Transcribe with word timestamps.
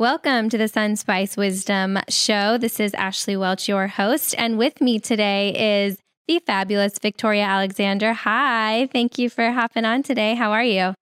Welcome 0.00 0.48
to 0.48 0.56
the 0.56 0.64
Sunspice 0.64 1.36
Wisdom 1.36 1.98
Show. 2.08 2.56
This 2.56 2.80
is 2.80 2.94
Ashley 2.94 3.36
Welch, 3.36 3.68
your 3.68 3.86
host, 3.86 4.34
and 4.38 4.56
with 4.56 4.80
me 4.80 4.98
today 4.98 5.84
is 5.84 5.98
the 6.26 6.38
fabulous 6.46 6.98
Victoria 6.98 7.42
Alexander. 7.42 8.14
Hi, 8.14 8.88
thank 8.94 9.18
you 9.18 9.28
for 9.28 9.50
hopping 9.50 9.84
on 9.84 10.02
today. 10.02 10.34
How 10.34 10.52
are 10.52 10.64
you? 10.64 10.94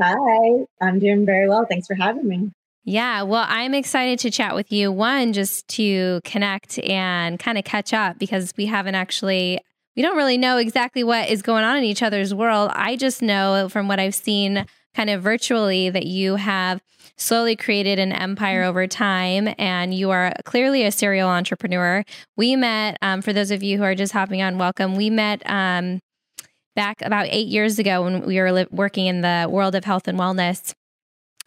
Hi, 0.00 0.66
I'm 0.80 1.00
doing 1.00 1.26
very 1.26 1.48
well. 1.48 1.66
Thanks 1.68 1.88
for 1.88 1.96
having 1.96 2.28
me. 2.28 2.52
Yeah, 2.84 3.22
well, 3.22 3.44
I'm 3.48 3.74
excited 3.74 4.20
to 4.20 4.30
chat 4.30 4.54
with 4.54 4.70
you. 4.70 4.92
One, 4.92 5.32
just 5.32 5.66
to 5.70 6.20
connect 6.22 6.78
and 6.78 7.40
kind 7.40 7.58
of 7.58 7.64
catch 7.64 7.92
up 7.92 8.20
because 8.20 8.52
we 8.56 8.66
haven't 8.66 8.94
actually, 8.94 9.58
we 9.96 10.02
don't 10.02 10.16
really 10.16 10.38
know 10.38 10.58
exactly 10.58 11.02
what 11.02 11.28
is 11.28 11.42
going 11.42 11.64
on 11.64 11.78
in 11.78 11.82
each 11.82 12.04
other's 12.04 12.32
world. 12.32 12.70
I 12.72 12.94
just 12.94 13.20
know 13.20 13.68
from 13.68 13.88
what 13.88 13.98
I've 13.98 14.14
seen 14.14 14.64
kind 14.94 15.10
of 15.10 15.22
virtually 15.22 15.90
that 15.90 16.06
you 16.06 16.36
have 16.36 16.80
slowly 17.16 17.56
created 17.56 17.98
an 17.98 18.12
empire 18.12 18.62
mm-hmm. 18.62 18.70
over 18.70 18.86
time 18.86 19.54
and 19.58 19.94
you 19.94 20.10
are 20.10 20.32
clearly 20.44 20.84
a 20.84 20.90
serial 20.90 21.28
entrepreneur. 21.28 22.04
We 22.36 22.56
met, 22.56 22.98
um, 23.02 23.22
for 23.22 23.32
those 23.32 23.50
of 23.50 23.62
you 23.62 23.78
who 23.78 23.84
are 23.84 23.94
just 23.94 24.12
hopping 24.12 24.42
on, 24.42 24.58
welcome. 24.58 24.96
We 24.96 25.10
met 25.10 25.42
um, 25.48 26.00
back 26.74 27.02
about 27.02 27.26
eight 27.30 27.46
years 27.46 27.78
ago 27.78 28.02
when 28.02 28.26
we 28.26 28.38
were 28.38 28.52
li- 28.52 28.66
working 28.70 29.06
in 29.06 29.20
the 29.20 29.46
world 29.48 29.74
of 29.74 29.84
health 29.84 30.08
and 30.08 30.18
wellness 30.18 30.74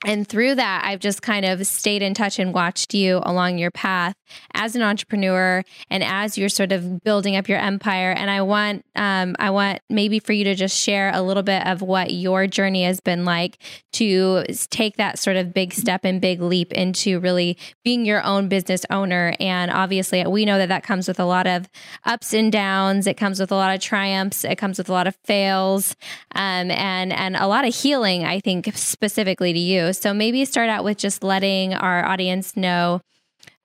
and 0.06 0.28
through 0.28 0.56
that 0.56 0.84
i've 0.86 1.00
just 1.00 1.22
kind 1.22 1.46
of 1.46 1.66
stayed 1.66 2.02
in 2.02 2.14
touch 2.14 2.40
and 2.40 2.54
watched 2.54 2.94
you 2.94 3.20
along 3.24 3.58
your 3.58 3.72
path 3.72 4.16
as 4.54 4.76
an 4.76 4.82
entrepreneur 4.82 5.64
and 5.90 6.04
as 6.04 6.38
you're 6.38 6.50
sort 6.50 6.72
of 6.72 7.04
building 7.04 7.36
up 7.36 7.48
your 7.48 7.60
empire. 7.60 8.12
And 8.12 8.30
i 8.30 8.42
want 8.42 8.86
um, 8.96 9.36
i 9.40 9.50
want 9.50 9.82
maybe 9.90 10.20
for 10.20 10.34
you 10.34 10.44
to 10.46 10.56
just 10.56 10.78
share 10.78 11.12
a 11.14 11.22
little 11.22 11.44
bit 11.44 11.66
of 11.66 11.82
what 11.82 12.14
your 12.14 12.48
journey 12.48 12.84
has 12.84 13.00
been 13.00 13.26
like 13.26 13.58
to 13.94 14.44
take 14.70 14.98
that 14.98 15.20
sort 15.20 15.38
of 15.38 15.54
big 15.54 15.74
step 15.74 16.02
and 16.04 16.22
big 16.22 16.42
leap 16.42 16.72
into 16.74 17.20
really 17.20 17.58
being 17.84 18.06
your 18.06 18.24
own 18.24 18.48
business 18.48 18.86
owner. 18.90 19.34
And 19.40 19.72
obviously 19.72 20.26
we 20.26 20.46
know 20.46 20.58
that 20.58 20.70
that 20.70 20.84
comes 20.84 21.08
with 21.08 21.20
a 21.20 21.26
lot 21.26 21.48
of 21.48 21.68
ups 22.06 22.34
and 22.34 22.52
downs. 22.52 23.08
It 23.08 23.16
comes 23.16 23.40
with 23.40 23.52
a 23.52 23.56
lot 23.56 23.74
of 23.74 23.82
triumphs. 23.82 24.44
It 24.44 24.58
comes 24.58 24.78
with 24.78 24.90
a 24.90 24.94
lot 24.94 25.08
of 25.08 25.16
fails. 25.24 25.96
Um, 26.36 26.72
and 26.72 27.12
and 27.14 27.36
a 27.36 27.48
lot 27.48 27.66
of 27.66 27.74
healing 27.74 28.24
i 28.24 28.40
think 28.40 28.72
specifically 28.76 29.54
to 29.54 29.60
you 29.60 29.87
so 29.92 30.14
maybe 30.14 30.46
start 30.46 30.70
out 30.70 30.84
with 30.84 30.98
just 30.98 31.24
letting 31.24 31.74
our 31.74 32.06
audience 32.06 32.56
know 32.56 33.02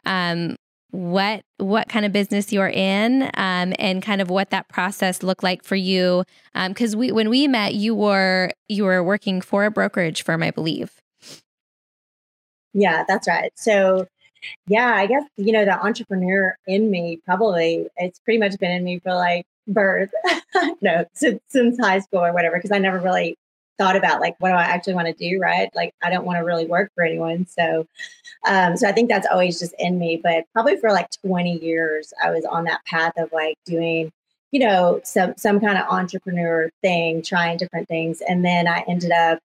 um, 0.06 0.56
what 0.90 1.42
what 1.56 1.88
kind 1.88 2.04
of 2.04 2.12
business 2.12 2.52
you're 2.52 2.68
in 2.68 3.22
um, 3.34 3.72
and 3.78 4.02
kind 4.02 4.20
of 4.20 4.30
what 4.30 4.50
that 4.50 4.68
process 4.68 5.22
looked 5.22 5.42
like 5.42 5.64
for 5.64 5.76
you. 5.76 6.24
Because 6.54 6.94
um, 6.94 7.00
we 7.00 7.12
when 7.12 7.30
we 7.30 7.48
met, 7.48 7.74
you 7.74 7.94
were 7.94 8.52
you 8.68 8.84
were 8.84 9.02
working 9.02 9.40
for 9.40 9.64
a 9.64 9.70
brokerage 9.70 10.22
firm, 10.22 10.42
I 10.42 10.50
believe. 10.50 11.00
Yeah, 12.74 13.04
that's 13.08 13.26
right. 13.26 13.52
So 13.56 14.06
yeah, 14.66 14.94
I 14.94 15.06
guess 15.06 15.24
you 15.36 15.52
know 15.52 15.64
the 15.64 15.82
entrepreneur 15.82 16.56
in 16.66 16.90
me 16.90 17.20
probably 17.24 17.86
it's 17.96 18.18
pretty 18.20 18.38
much 18.38 18.58
been 18.58 18.70
in 18.70 18.84
me 18.84 18.98
for 18.98 19.14
like 19.14 19.46
birth, 19.66 20.10
no, 20.82 21.04
since, 21.14 21.40
since 21.48 21.78
high 21.80 22.00
school 22.00 22.20
or 22.20 22.32
whatever. 22.32 22.56
Because 22.56 22.72
I 22.72 22.78
never 22.78 22.98
really 22.98 23.36
thought 23.82 23.96
about 23.96 24.20
like 24.20 24.36
what 24.38 24.50
do 24.50 24.54
I 24.54 24.62
actually 24.62 24.94
want 24.94 25.08
to 25.08 25.12
do, 25.14 25.40
right? 25.40 25.68
Like 25.74 25.94
I 26.02 26.10
don't 26.10 26.24
want 26.24 26.38
to 26.38 26.44
really 26.44 26.66
work 26.66 26.92
for 26.94 27.04
anyone. 27.04 27.46
So 27.46 27.86
um 28.46 28.76
so 28.76 28.88
I 28.88 28.92
think 28.92 29.08
that's 29.08 29.26
always 29.30 29.58
just 29.58 29.74
in 29.78 29.98
me, 29.98 30.20
but 30.22 30.44
probably 30.52 30.76
for 30.76 30.90
like 30.90 31.08
20 31.24 31.58
years 31.58 32.12
I 32.22 32.30
was 32.30 32.44
on 32.44 32.64
that 32.64 32.84
path 32.86 33.14
of 33.16 33.32
like 33.32 33.56
doing 33.66 34.12
you 34.52 34.60
know 34.60 35.00
some 35.04 35.34
some 35.36 35.60
kind 35.60 35.78
of 35.78 35.88
entrepreneur 35.88 36.70
thing, 36.82 37.22
trying 37.22 37.58
different 37.58 37.88
things 37.88 38.20
and 38.20 38.44
then 38.44 38.68
I 38.68 38.84
ended 38.86 39.12
up 39.12 39.40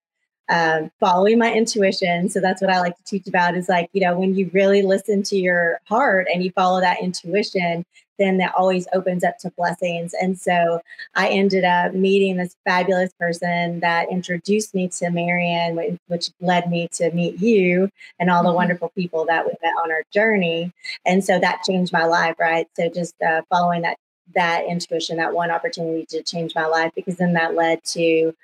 um, 0.49 0.91
following 0.99 1.37
my 1.37 1.53
intuition. 1.53 2.29
So 2.29 2.39
that's 2.39 2.61
what 2.61 2.71
I 2.71 2.79
like 2.79 2.95
to 2.95 3.03
teach 3.03 3.27
about 3.27 3.57
is 3.57 3.67
like, 3.67 3.89
you 3.91 3.99
know, 3.99 4.17
when 4.17 4.33
you 4.33 4.49
really 4.53 4.81
listen 4.81 5.21
to 5.23 5.35
your 5.35 5.81
heart 5.85 6.27
and 6.33 6.41
you 6.41 6.51
follow 6.51 6.79
that 6.79 7.01
intuition, 7.01 7.85
then 8.17 8.37
that 8.37 8.53
always 8.55 8.87
opens 8.93 9.23
up 9.23 9.37
to 9.39 9.51
blessings. 9.57 10.13
And 10.13 10.37
so 10.37 10.81
I 11.15 11.29
ended 11.29 11.63
up 11.63 11.93
meeting 11.93 12.37
this 12.37 12.55
fabulous 12.65 13.11
person 13.19 13.79
that 13.81 14.11
introduced 14.11 14.73
me 14.73 14.87
to 14.89 15.09
Marion, 15.09 15.99
which 16.07 16.29
led 16.41 16.69
me 16.69 16.87
to 16.93 17.11
meet 17.11 17.39
you 17.39 17.89
and 18.19 18.29
all 18.29 18.43
the 18.43 18.49
mm-hmm. 18.49 18.55
wonderful 18.55 18.89
people 18.89 19.25
that 19.25 19.45
we 19.45 19.51
met 19.61 19.73
on 19.83 19.91
our 19.91 20.03
journey. 20.11 20.71
And 21.05 21.23
so 21.23 21.39
that 21.39 21.63
changed 21.63 21.93
my 21.93 22.05
life, 22.05 22.35
right? 22.39 22.67
So 22.75 22.89
just 22.89 23.15
uh, 23.21 23.41
following 23.49 23.81
that 23.83 23.97
that 24.35 24.65
intuition, 24.65 25.17
that 25.17 25.33
one 25.33 25.51
opportunity 25.51 26.05
to 26.09 26.21
change 26.21 26.53
my 26.53 26.65
life, 26.65 26.91
because 26.95 27.15
then 27.15 27.33
that 27.33 27.55
led 27.55 27.81
to 27.85 28.35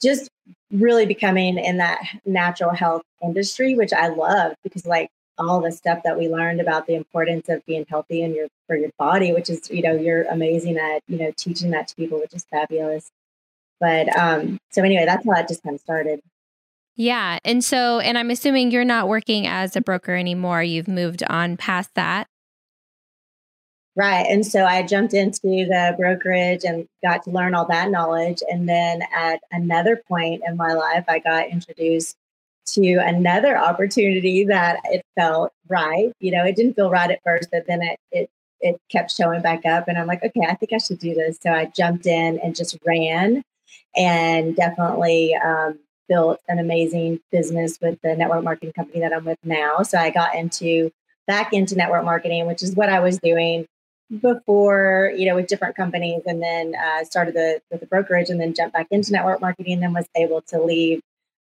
just 0.00 0.30
really 0.70 1.06
becoming 1.06 1.58
in 1.58 1.78
that 1.78 1.98
natural 2.24 2.70
health 2.70 3.02
industry, 3.22 3.74
which 3.74 3.92
I 3.92 4.08
love 4.08 4.54
because 4.62 4.86
like 4.86 5.10
all 5.38 5.60
the 5.60 5.72
stuff 5.72 6.02
that 6.04 6.18
we 6.18 6.28
learned 6.28 6.60
about 6.60 6.86
the 6.86 6.94
importance 6.94 7.48
of 7.48 7.64
being 7.66 7.86
healthy 7.88 8.22
in 8.22 8.34
your 8.34 8.48
for 8.66 8.76
your 8.76 8.90
body, 8.98 9.32
which 9.32 9.48
is, 9.48 9.70
you 9.70 9.82
know, 9.82 9.94
you're 9.94 10.22
amazing 10.24 10.76
at, 10.78 11.02
you 11.06 11.18
know, 11.18 11.32
teaching 11.36 11.70
that 11.70 11.88
to 11.88 11.94
people, 11.96 12.18
which 12.20 12.34
is 12.34 12.44
fabulous. 12.50 13.10
But 13.80 14.14
um, 14.16 14.58
so 14.70 14.82
anyway, 14.82 15.04
that's 15.06 15.24
how 15.24 15.32
it 15.32 15.48
just 15.48 15.62
kind 15.62 15.74
of 15.74 15.80
started. 15.80 16.20
Yeah. 16.96 17.38
And 17.44 17.64
so, 17.64 18.00
and 18.00 18.18
I'm 18.18 18.30
assuming 18.30 18.72
you're 18.72 18.84
not 18.84 19.08
working 19.08 19.46
as 19.46 19.76
a 19.76 19.80
broker 19.80 20.14
anymore. 20.14 20.64
You've 20.64 20.88
moved 20.88 21.22
on 21.30 21.56
past 21.56 21.90
that. 21.94 22.26
Right. 23.94 24.26
And 24.28 24.44
so 24.44 24.64
I 24.64 24.82
jumped 24.82 25.14
into 25.14 25.40
the 25.42 25.94
brokerage 25.98 26.64
and 26.64 26.88
got 27.02 27.22
to 27.24 27.30
learn 27.30 27.54
all 27.54 27.66
that 27.66 27.90
knowledge. 27.90 28.42
And 28.48 28.68
then 28.68 29.02
at 29.14 29.40
another 29.50 29.96
point 30.08 30.42
in 30.46 30.56
my 30.56 30.72
life, 30.72 31.04
I 31.08 31.20
got 31.20 31.48
introduced 31.48 32.16
to 32.74 32.96
another 32.96 33.56
opportunity 33.56 34.44
that 34.44 34.80
it 34.84 35.02
felt 35.18 35.52
right. 35.68 36.12
You 36.20 36.32
know, 36.32 36.44
it 36.44 36.56
didn't 36.56 36.74
feel 36.74 36.90
right 36.90 37.10
at 37.10 37.20
first, 37.24 37.48
but 37.50 37.66
then 37.66 37.82
it, 37.82 37.98
it 38.10 38.30
it 38.60 38.80
kept 38.90 39.10
showing 39.10 39.40
back 39.40 39.64
up 39.64 39.86
and 39.88 39.96
I'm 39.96 40.06
like, 40.06 40.24
okay, 40.24 40.46
I 40.48 40.54
think 40.54 40.72
I 40.72 40.78
should 40.78 40.98
do 40.98 41.14
this. 41.14 41.38
So 41.40 41.50
I 41.50 41.66
jumped 41.66 42.06
in 42.06 42.40
and 42.40 42.56
just 42.56 42.76
ran 42.84 43.42
and 43.96 44.56
definitely 44.56 45.34
um, 45.36 45.78
built 46.08 46.40
an 46.48 46.58
amazing 46.58 47.20
business 47.30 47.78
with 47.80 48.00
the 48.02 48.16
network 48.16 48.42
marketing 48.42 48.72
company 48.72 49.00
that 49.00 49.12
I'm 49.12 49.24
with 49.24 49.38
now. 49.44 49.82
So 49.82 49.98
I 49.98 50.10
got 50.10 50.34
into 50.34 50.90
back 51.26 51.52
into 51.52 51.76
network 51.76 52.04
marketing, 52.04 52.46
which 52.46 52.62
is 52.62 52.74
what 52.74 52.88
I 52.88 53.00
was 53.00 53.18
doing 53.18 53.66
before, 54.20 55.12
you 55.16 55.26
know, 55.26 55.34
with 55.34 55.46
different 55.46 55.76
companies 55.76 56.22
and 56.24 56.42
then 56.42 56.74
uh, 56.74 57.04
started 57.04 57.34
the, 57.34 57.60
with 57.70 57.80
the 57.80 57.86
brokerage 57.86 58.30
and 58.30 58.40
then 58.40 58.54
jumped 58.54 58.72
back 58.72 58.86
into 58.90 59.12
network 59.12 59.40
marketing 59.40 59.74
and 59.74 59.82
then 59.82 59.92
was 59.92 60.08
able 60.16 60.40
to 60.42 60.62
leave 60.62 61.00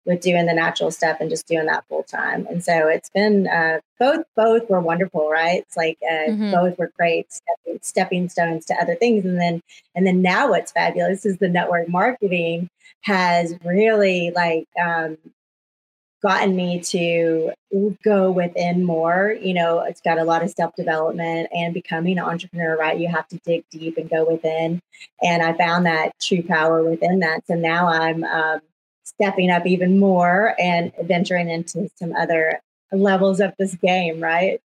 with 0.10 0.22
doing 0.22 0.48
the 0.48 0.54
natural 0.54 0.90
stuff 0.90 1.18
and 1.20 1.30
just 1.30 1.48
doing 1.48 1.68
that 1.68 1.86
full 1.88 2.02
time. 2.02 2.48
And 2.50 2.64
so 2.64 2.88
it's 2.88 3.12
been 3.12 3.48
uh, 3.48 3.80
both 4.00 4.26
both 4.36 4.68
were 4.68 4.82
wonderful, 4.82 5.30
right? 5.30 5.62
It's 5.62 5.78
like 5.78 6.00
uh, 6.04 6.32
mm-hmm. 6.32 6.52
both 6.52 6.80
were 6.80 6.92
great 6.98 7.28
stepping, 7.32 7.80
stepping 7.84 8.28
stones 8.28 8.66
to 8.66 8.76
other 8.82 8.96
things. 8.96 9.24
And 9.24 9.40
then 9.40 9.62
and 9.94 10.08
then 10.08 10.24
now 10.24 10.50
what's 10.50 10.72
fabulous 10.72 11.28
is 11.28 11.38
the 11.38 11.48
network 11.48 11.88
marketing 11.88 12.70
has 13.02 13.54
really 13.64 14.32
like 14.32 14.68
um, 14.84 15.18
gotten 16.24 16.56
me 16.56 16.80
to 16.80 17.52
go 18.04 18.32
within 18.32 18.84
more. 18.84 19.38
You 19.40 19.54
know, 19.54 19.82
it's 19.82 20.02
got 20.02 20.18
a 20.18 20.24
lot 20.24 20.42
of 20.42 20.50
self 20.50 20.76
development 20.76 21.50
and 21.54 21.72
becoming 21.72 22.18
an 22.18 22.26
entrepreneur, 22.26 22.76
right? 22.76 23.00
You 23.00 23.10
have 23.10 23.28
to 23.28 23.38
dig 23.46 23.64
deep 23.70 24.00
and 24.00 24.10
go 24.10 24.28
within. 24.28 24.82
And 25.22 25.44
I 25.44 25.56
found 25.56 25.86
that 25.86 26.14
true 26.20 26.42
power 26.42 26.84
within 26.84 27.20
that. 27.20 27.46
So 27.46 27.54
now 27.54 27.88
I'm 27.90 28.24
um, 28.24 28.62
stepping 29.10 29.50
up 29.50 29.66
even 29.66 30.00
more 30.00 30.56
and 30.60 30.92
venturing 31.04 31.50
into 31.50 31.90
some 31.96 32.16
other 32.16 32.62
levels 32.92 33.40
of 33.40 33.54
this 33.58 33.76
game, 33.76 34.20
right? 34.20 34.62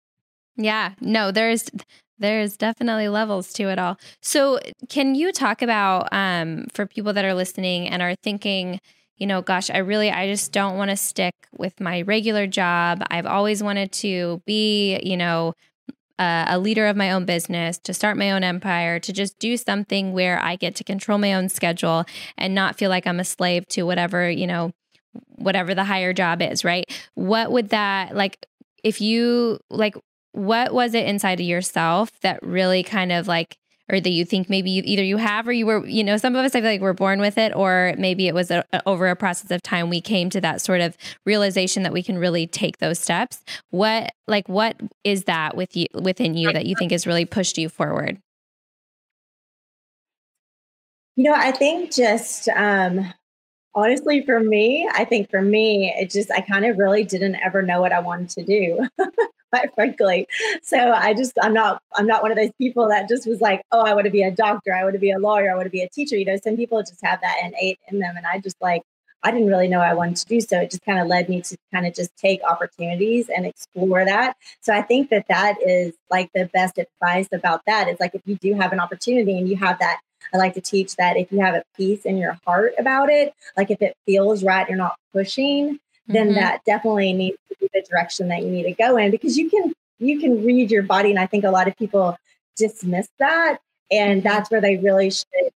Yeah, 0.56 0.94
no, 1.00 1.30
there's 1.30 1.70
there's 2.18 2.56
definitely 2.56 3.08
levels 3.08 3.52
to 3.54 3.64
it 3.64 3.78
all. 3.78 3.98
So, 4.22 4.60
can 4.88 5.14
you 5.14 5.32
talk 5.32 5.62
about 5.62 6.08
um, 6.12 6.66
for 6.72 6.86
people 6.86 7.12
that 7.12 7.24
are 7.24 7.34
listening 7.34 7.88
and 7.88 8.02
are 8.02 8.14
thinking, 8.22 8.80
you 9.16 9.26
know, 9.26 9.42
gosh, 9.42 9.70
I 9.70 9.78
really, 9.78 10.10
I 10.10 10.28
just 10.28 10.52
don't 10.52 10.76
want 10.76 10.90
to 10.90 10.96
stick 10.96 11.34
with 11.56 11.80
my 11.80 12.02
regular 12.02 12.46
job. 12.46 13.02
I've 13.10 13.26
always 13.26 13.62
wanted 13.62 13.92
to 13.92 14.42
be, 14.46 15.00
you 15.02 15.16
know, 15.16 15.54
uh, 16.18 16.46
a 16.48 16.58
leader 16.58 16.86
of 16.86 16.96
my 16.96 17.10
own 17.10 17.24
business, 17.24 17.78
to 17.78 17.94
start 17.94 18.16
my 18.16 18.30
own 18.30 18.44
empire, 18.44 18.98
to 19.00 19.12
just 19.12 19.38
do 19.38 19.56
something 19.56 20.12
where 20.12 20.40
I 20.40 20.56
get 20.56 20.74
to 20.76 20.84
control 20.84 21.18
my 21.18 21.34
own 21.34 21.48
schedule 21.48 22.04
and 22.38 22.54
not 22.54 22.76
feel 22.76 22.90
like 22.90 23.06
I'm 23.06 23.20
a 23.20 23.24
slave 23.24 23.66
to 23.68 23.82
whatever, 23.82 24.30
you 24.30 24.46
know, 24.46 24.72
whatever 25.28 25.74
the 25.74 25.84
higher 25.84 26.12
job 26.12 26.42
is, 26.42 26.64
right? 26.64 26.84
What 27.14 27.52
would 27.52 27.70
that 27.70 28.14
like 28.14 28.46
if 28.82 29.00
you 29.00 29.58
like 29.70 29.96
what 30.32 30.74
was 30.74 30.94
it 30.94 31.06
inside 31.06 31.40
of 31.40 31.46
yourself 31.46 32.10
that 32.20 32.42
really 32.42 32.82
kind 32.82 33.12
of 33.12 33.28
like 33.28 33.56
or 33.90 34.00
that 34.00 34.10
you 34.10 34.24
think 34.24 34.48
maybe 34.48 34.70
you, 34.70 34.82
either 34.84 35.02
you 35.02 35.16
have 35.16 35.46
or 35.46 35.52
you 35.52 35.66
were 35.66 35.86
you 35.86 36.02
know 36.02 36.16
some 36.16 36.34
of 36.34 36.44
us 36.44 36.54
i 36.54 36.60
feel 36.60 36.70
like 36.70 36.80
we're 36.80 36.92
born 36.92 37.20
with 37.20 37.38
it 37.38 37.54
or 37.54 37.94
maybe 37.98 38.26
it 38.26 38.34
was 38.34 38.50
a, 38.50 38.64
over 38.86 39.08
a 39.08 39.16
process 39.16 39.50
of 39.50 39.62
time 39.62 39.90
we 39.90 40.00
came 40.00 40.30
to 40.30 40.40
that 40.40 40.60
sort 40.60 40.80
of 40.80 40.96
realization 41.24 41.82
that 41.82 41.92
we 41.92 42.02
can 42.02 42.18
really 42.18 42.46
take 42.46 42.78
those 42.78 42.98
steps 42.98 43.42
what 43.70 44.12
like 44.26 44.48
what 44.48 44.80
is 45.04 45.24
that 45.24 45.56
with 45.56 45.76
you 45.76 45.86
within 45.94 46.34
you 46.34 46.52
that 46.52 46.66
you 46.66 46.74
think 46.78 46.92
has 46.92 47.06
really 47.06 47.24
pushed 47.24 47.58
you 47.58 47.68
forward 47.68 48.18
you 51.16 51.24
know 51.24 51.34
i 51.34 51.50
think 51.50 51.92
just 51.92 52.48
um 52.50 53.12
honestly, 53.74 54.24
for 54.24 54.40
me, 54.40 54.88
I 54.92 55.04
think 55.04 55.30
for 55.30 55.42
me, 55.42 55.92
it 55.98 56.10
just, 56.10 56.30
I 56.30 56.40
kind 56.40 56.64
of 56.64 56.78
really 56.78 57.04
didn't 57.04 57.36
ever 57.36 57.62
know 57.62 57.80
what 57.80 57.92
I 57.92 58.00
wanted 58.00 58.30
to 58.30 58.44
do. 58.44 58.88
quite 59.54 59.74
frankly. 59.74 60.26
So 60.62 60.78
I 60.78 61.14
just 61.14 61.32
I'm 61.40 61.54
not 61.54 61.80
I'm 61.94 62.06
not 62.06 62.22
one 62.22 62.30
of 62.30 62.36
those 62.36 62.52
people 62.58 62.88
that 62.88 63.08
just 63.08 63.26
was 63.26 63.40
like, 63.40 63.62
oh, 63.72 63.82
I 63.82 63.94
want 63.94 64.06
to 64.06 64.10
be 64.10 64.22
a 64.22 64.30
doctor, 64.30 64.74
I 64.74 64.82
want 64.82 64.94
to 64.94 65.00
be 65.00 65.10
a 65.10 65.18
lawyer, 65.18 65.52
I 65.52 65.54
want 65.54 65.66
to 65.66 65.70
be 65.70 65.82
a 65.82 65.88
teacher. 65.88 66.16
You 66.16 66.24
know, 66.24 66.36
some 66.42 66.56
people 66.56 66.80
just 66.80 67.04
have 67.04 67.20
that 67.20 67.36
innate 67.44 67.78
in 67.88 67.98
them, 68.00 68.16
and 68.16 68.26
I 68.26 68.38
just 68.38 68.60
like 68.60 68.82
I 69.22 69.30
didn't 69.30 69.48
really 69.48 69.68
know 69.68 69.80
I 69.80 69.94
wanted 69.94 70.16
to 70.16 70.26
do 70.26 70.40
so. 70.40 70.60
It 70.60 70.70
just 70.70 70.84
kind 70.84 70.98
of 70.98 71.06
led 71.06 71.28
me 71.30 71.40
to 71.40 71.56
kind 71.72 71.86
of 71.86 71.94
just 71.94 72.14
take 72.16 72.42
opportunities 72.42 73.30
and 73.34 73.46
explore 73.46 74.04
that. 74.04 74.36
So 74.60 74.74
I 74.74 74.82
think 74.82 75.08
that 75.10 75.26
that 75.28 75.56
is 75.62 75.94
like 76.10 76.30
the 76.34 76.50
best 76.52 76.76
advice 76.78 77.28
about 77.32 77.62
that 77.66 77.88
is 77.88 77.98
like 78.00 78.14
if 78.14 78.20
you 78.26 78.36
do 78.36 78.52
have 78.54 78.72
an 78.72 78.80
opportunity 78.80 79.38
and 79.38 79.48
you 79.48 79.56
have 79.56 79.78
that 79.78 80.00
I 80.32 80.38
like 80.38 80.54
to 80.54 80.60
teach 80.60 80.96
that 80.96 81.16
if 81.16 81.30
you 81.30 81.40
have 81.40 81.54
a 81.54 81.62
peace 81.76 82.04
in 82.04 82.16
your 82.16 82.38
heart 82.46 82.72
about 82.78 83.10
it, 83.10 83.34
like 83.56 83.70
if 83.70 83.82
it 83.82 83.96
feels 84.06 84.42
right, 84.42 84.68
you're 84.68 84.78
not 84.78 84.96
pushing, 85.12 85.78
then 86.06 86.28
mm-hmm. 86.28 86.36
that 86.36 86.64
definitely 86.64 87.12
needs 87.12 87.38
to 87.48 87.56
be 87.60 87.68
the 87.72 87.82
direction 87.88 88.28
that 88.28 88.42
you 88.42 88.50
need 88.50 88.64
to 88.64 88.72
go 88.72 88.96
in 88.96 89.10
because 89.10 89.36
you 89.36 89.48
can 89.48 89.72
you 89.98 90.18
can 90.20 90.44
read 90.44 90.70
your 90.70 90.82
body 90.82 91.10
and 91.10 91.18
i 91.18 91.26
think 91.26 91.44
a 91.44 91.50
lot 91.50 91.68
of 91.68 91.76
people 91.76 92.16
dismiss 92.56 93.08
that 93.18 93.58
and 93.90 94.20
mm-hmm. 94.20 94.28
that's 94.28 94.50
where 94.50 94.60
they 94.60 94.76
really 94.76 95.10
should 95.10 95.50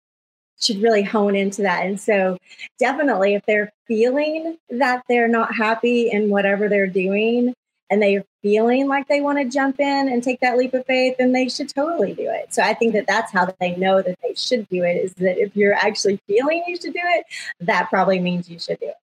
should 0.60 0.82
really 0.82 1.04
hone 1.04 1.36
into 1.36 1.64
that 1.64 1.86
and 1.86 2.00
so 2.00 2.38
definitely 2.80 3.36
if 3.36 3.46
they're 3.46 3.72
feeling 3.88 4.58
that 4.70 5.04
they're 5.10 5.28
not 5.28 5.54
happy 5.54 6.10
in 6.10 6.30
whatever 6.30 6.70
they're 6.70 6.88
doing 6.88 7.54
and 7.90 8.02
they're 8.02 8.24
feeling 8.42 8.88
like 8.88 9.08
they 9.08 9.22
want 9.22 9.38
to 9.38 9.46
jump 9.46 9.80
in 9.80 10.08
and 10.10 10.24
take 10.24 10.40
that 10.40 10.58
leap 10.58 10.74
of 10.74 10.86
faith 10.86 11.16
then 11.20 11.34
they 11.34 11.50
should 11.50 11.68
totally 11.68 12.14
do 12.14 12.30
it 12.30 12.54
so 12.54 12.64
i 12.64 12.74
think 12.74 12.94
that 12.94 13.06
that's 13.06 13.32
how 13.34 13.46
they 13.60 13.76
know 13.76 14.02
that 14.02 14.18
they 14.24 14.34
should 14.34 14.68
do 14.70 14.84
it 14.84 14.96
is 14.96 15.14
that 15.16 15.38
if 15.38 15.56
you're 15.56 15.74
actually 15.74 16.20
feeling 16.26 16.64
you 16.68 16.76
should 16.78 16.94
do 16.94 17.00
it 17.04 17.26
that 17.60 17.90
probably 17.90 18.20
means 18.20 18.50
you 18.50 18.58
should 18.58 18.80
do 18.80 18.88
it 18.88 18.96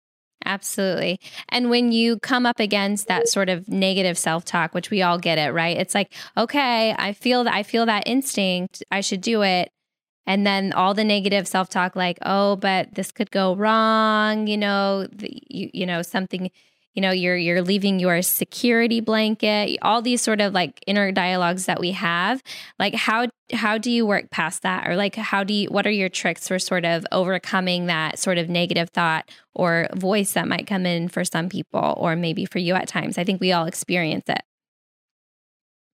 Absolutely. 0.50 1.20
And 1.50 1.70
when 1.70 1.92
you 1.92 2.18
come 2.18 2.44
up 2.44 2.58
against 2.58 3.06
that 3.06 3.28
sort 3.28 3.48
of 3.48 3.68
negative 3.68 4.18
self-talk, 4.18 4.74
which 4.74 4.90
we 4.90 5.00
all 5.00 5.16
get 5.16 5.38
it, 5.38 5.52
right? 5.52 5.76
It's 5.76 5.94
like, 5.94 6.12
okay, 6.36 6.92
I 6.98 7.12
feel 7.12 7.44
that 7.44 7.54
I 7.54 7.62
feel 7.62 7.86
that 7.86 8.02
instinct, 8.06 8.82
I 8.90 9.00
should 9.00 9.20
do 9.20 9.42
it. 9.42 9.70
And 10.26 10.44
then 10.44 10.72
all 10.72 10.92
the 10.92 11.04
negative 11.04 11.46
self-talk 11.46 11.94
like, 11.94 12.18
oh, 12.22 12.56
but 12.56 12.94
this 12.96 13.12
could 13.12 13.30
go 13.30 13.54
wrong, 13.54 14.48
you 14.48 14.56
know, 14.58 15.06
the, 15.12 15.30
you, 15.48 15.70
you 15.72 15.86
know, 15.86 16.02
something 16.02 16.50
you 16.94 17.02
know 17.02 17.10
you're 17.10 17.36
you're 17.36 17.62
leaving 17.62 18.00
your 18.00 18.22
security 18.22 19.00
blanket 19.00 19.78
all 19.82 20.02
these 20.02 20.20
sort 20.20 20.40
of 20.40 20.52
like 20.52 20.82
inner 20.86 21.12
dialogues 21.12 21.66
that 21.66 21.80
we 21.80 21.92
have. 21.92 22.42
Like 22.78 22.94
how 22.94 23.28
how 23.52 23.78
do 23.78 23.90
you 23.90 24.06
work 24.06 24.30
past 24.30 24.62
that? 24.62 24.88
Or 24.88 24.96
like 24.96 25.16
how 25.16 25.44
do 25.44 25.54
you 25.54 25.68
what 25.68 25.86
are 25.86 25.90
your 25.90 26.08
tricks 26.08 26.48
for 26.48 26.58
sort 26.58 26.84
of 26.84 27.06
overcoming 27.12 27.86
that 27.86 28.18
sort 28.18 28.38
of 28.38 28.48
negative 28.48 28.90
thought 28.90 29.30
or 29.54 29.88
voice 29.94 30.32
that 30.32 30.48
might 30.48 30.66
come 30.66 30.86
in 30.86 31.08
for 31.08 31.24
some 31.24 31.48
people 31.48 31.94
or 31.96 32.16
maybe 32.16 32.44
for 32.44 32.58
you 32.58 32.74
at 32.74 32.88
times? 32.88 33.18
I 33.18 33.24
think 33.24 33.40
we 33.40 33.52
all 33.52 33.66
experience 33.66 34.24
it. 34.28 34.42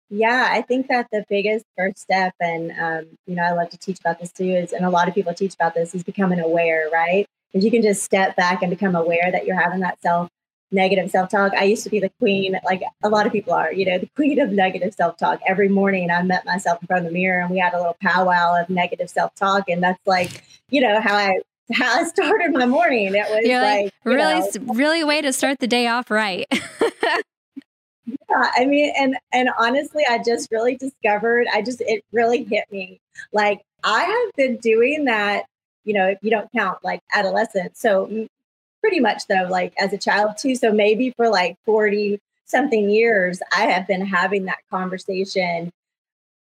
Yeah, 0.09 0.47
I 0.49 0.61
think 0.61 0.87
that 0.87 1.07
the 1.11 1.25
biggest 1.29 1.65
first 1.77 1.99
step, 1.99 2.33
and 2.39 2.71
um, 2.79 3.17
you 3.25 3.35
know, 3.35 3.43
I 3.43 3.51
love 3.51 3.69
to 3.71 3.77
teach 3.77 3.99
about 3.99 4.19
this 4.19 4.31
too, 4.31 4.45
is, 4.45 4.71
and 4.71 4.85
a 4.85 4.89
lot 4.89 5.09
of 5.09 5.13
people 5.13 5.33
teach 5.33 5.53
about 5.53 5.73
this, 5.73 5.93
is 5.93 6.03
becoming 6.03 6.39
aware, 6.39 6.89
right? 6.93 7.25
If 7.51 7.61
you 7.61 7.69
can 7.69 7.81
just 7.81 8.03
step 8.03 8.35
back 8.37 8.61
and 8.61 8.69
become 8.69 8.95
aware 8.95 9.29
that 9.31 9.45
you're 9.45 9.59
having 9.59 9.81
that 9.81 10.01
self 10.01 10.29
negative 10.71 11.09
self 11.09 11.29
talk. 11.29 11.53
I 11.53 11.63
used 11.63 11.83
to 11.83 11.89
be 11.89 11.99
the 11.99 12.11
queen, 12.19 12.59
like 12.65 12.81
a 13.03 13.09
lot 13.09 13.25
of 13.25 13.31
people 13.31 13.53
are, 13.53 13.71
you 13.71 13.85
know, 13.85 13.97
the 13.97 14.09
queen 14.15 14.39
of 14.39 14.51
negative 14.51 14.93
self 14.93 15.17
talk. 15.17 15.39
Every 15.47 15.69
morning 15.69 16.11
I 16.11 16.21
met 16.23 16.45
myself 16.45 16.81
in 16.81 16.87
front 16.87 17.05
of 17.05 17.11
the 17.11 17.17
mirror 17.17 17.41
and 17.41 17.49
we 17.49 17.59
had 17.59 17.73
a 17.73 17.77
little 17.77 17.97
powwow 18.01 18.61
of 18.61 18.69
negative 18.69 19.09
self 19.09 19.33
talk. 19.35 19.69
And 19.69 19.81
that's 19.81 20.05
like, 20.05 20.43
you 20.69 20.81
know, 20.81 20.99
how 21.01 21.15
I 21.15 21.41
how 21.73 21.99
I 21.99 22.03
started 22.07 22.51
my 22.51 22.65
morning. 22.65 23.13
It 23.13 23.29
was 23.29 23.45
You're 23.45 23.61
like, 23.61 23.85
like 23.85 23.93
really, 24.03 24.39
know, 24.39 24.73
really 24.73 25.03
way 25.03 25.21
to 25.21 25.33
start 25.33 25.59
the 25.59 25.67
day 25.67 25.87
off 25.87 26.11
right. 26.11 26.47
yeah, 28.05 28.51
I 28.55 28.65
mean, 28.65 28.93
and 28.97 29.17
and 29.33 29.49
honestly, 29.57 30.03
I 30.09 30.19
just 30.23 30.51
really 30.51 30.75
discovered. 30.77 31.47
I 31.53 31.61
just 31.61 31.81
it 31.81 32.03
really 32.11 32.43
hit 32.43 32.65
me. 32.71 32.99
Like 33.33 33.61
I 33.83 34.03
have 34.03 34.33
been 34.35 34.57
doing 34.57 35.05
that. 35.05 35.45
You 35.83 35.93
know, 35.93 36.07
if 36.07 36.17
you 36.21 36.29
don't 36.29 36.51
count 36.51 36.79
like 36.83 37.01
adolescence, 37.13 37.79
so 37.79 38.27
pretty 38.87 39.01
much 39.01 39.27
though, 39.27 39.47
like 39.49 39.73
as 39.77 39.91
a 39.91 39.97
child 39.97 40.37
too. 40.37 40.55
So 40.55 40.71
maybe 40.71 41.11
for 41.17 41.27
like 41.27 41.57
40 41.65 42.21
something 42.45 42.89
years, 42.89 43.41
I 43.53 43.63
have 43.63 43.85
been 43.85 44.05
having 44.05 44.45
that 44.45 44.59
conversation 44.71 45.73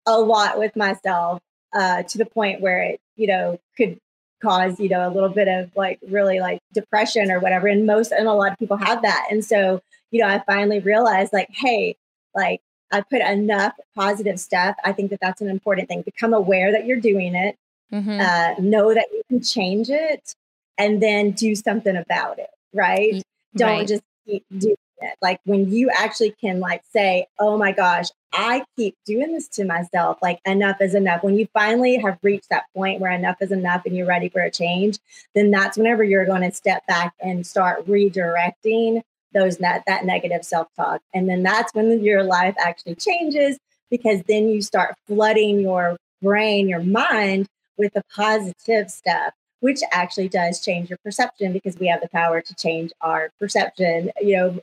a 0.07 0.19
lot 0.19 0.59
with 0.59 0.75
myself 0.75 1.41
uh, 1.73 2.03
to 2.03 2.19
the 2.19 2.27
point 2.27 2.61
where 2.61 2.83
it, 2.83 3.01
you 3.15 3.29
know, 3.29 3.61
could 3.77 3.97
cause, 4.43 4.81
you 4.81 4.89
know, 4.89 5.09
a 5.09 5.15
little 5.15 5.29
bit 5.29 5.47
of 5.47 5.71
like 5.77 6.01
really 6.09 6.41
like 6.41 6.59
depression 6.75 7.31
or 7.31 7.39
whatever. 7.39 7.69
And 7.69 7.87
most, 7.87 8.11
and 8.11 8.27
a 8.27 8.33
lot 8.33 8.51
of 8.51 8.59
people 8.59 8.77
have 8.77 9.03
that. 9.03 9.29
And 9.31 9.45
so, 9.45 9.81
you 10.11 10.21
know, 10.21 10.27
I 10.27 10.43
finally 10.45 10.81
realized 10.81 11.33
like, 11.33 11.49
hey, 11.53 11.95
like 12.35 12.61
I 12.91 13.03
put 13.03 13.21
enough 13.21 13.75
positive 13.95 14.41
stuff. 14.41 14.75
I 14.85 14.91
think 14.91 15.11
that 15.11 15.21
that's 15.23 15.41
an 15.41 15.49
important 15.49 15.87
thing. 15.87 16.03
Become 16.03 16.35
aware 16.35 16.73
that 16.73 16.87
you're 16.87 17.01
doing 17.01 17.37
it. 17.37 17.57
Mm-hmm. 17.93 18.21
Uh, 18.21 18.61
know 18.61 18.93
that 18.93 19.07
you 19.13 19.23
can 19.29 19.43
change 19.43 19.91
it 19.91 20.35
and 20.79 21.03
then 21.03 21.33
do 21.33 21.55
something 21.55 21.97
about 21.97 22.39
it, 22.39 22.51
right? 22.73 23.15
Mm, 23.15 23.23
Don't 23.57 23.69
right. 23.69 23.89
just 23.89 24.03
keep 24.27 24.45
doing 24.57 24.77
it. 25.01 25.17
Like 25.21 25.41
when 25.45 25.71
you 25.71 25.91
actually 25.91 26.35
can 26.41 26.61
like 26.61 26.83
say, 26.93 27.27
"Oh 27.39 27.57
my 27.59 27.73
gosh, 27.73 28.09
I 28.33 28.65
keep 28.77 28.97
doing 29.05 29.33
this 29.33 29.49
to 29.51 29.65
myself. 29.65 30.19
Like 30.23 30.41
enough 30.47 30.81
is 30.81 30.95
enough." 30.95 31.23
When 31.23 31.37
you 31.37 31.49
finally 31.53 31.97
have 31.97 32.19
reached 32.23 32.49
that 32.51 32.65
point 32.75 33.01
where 33.01 33.13
enough 33.13 33.37
is 33.41 33.53
enough 33.53 33.83
and 33.85 33.97
you're 33.97 34.07
ready 34.07 34.29
for 34.29 34.41
a 34.41 34.51
change, 34.51 34.99
then 35.35 35.51
that's 35.51 35.77
whenever 35.77 36.05
you're 36.05 36.27
going 36.27 36.43
to 36.43 36.53
step 36.53 36.87
back 36.87 37.15
and 37.21 37.47
start 37.47 37.87
redirecting 37.87 39.03
those 39.35 39.59
that 39.59 39.83
that 39.87 40.05
negative 40.05 40.45
self-talk. 40.45 41.01
And 41.15 41.29
then 41.29 41.43
that's 41.43 41.75
when 41.75 42.03
your 42.05 42.23
life 42.23 42.55
actually 42.59 42.95
changes 42.97 43.59
because 43.91 44.23
then 44.29 44.49
you 44.49 44.63
start 44.63 44.95
flooding 45.07 45.61
your 45.61 45.97
brain, 46.23 46.69
your 46.69 46.81
mind 46.81 47.49
with 47.77 47.93
the 47.95 48.03
positive 48.15 48.91
stuff 48.91 49.33
which 49.63 49.81
actually 49.93 50.29
does 50.29 50.61
change 50.61 50.91
your 50.91 50.99
perception 51.05 51.53
because 51.53 51.79
we 51.79 51.87
have 51.87 52.01
the 52.01 52.09
power 52.09 52.41
to 52.41 52.55
change 52.57 52.91
our 53.01 53.31
perception, 53.39 54.11
you 54.21 54.37
know, 54.37 54.59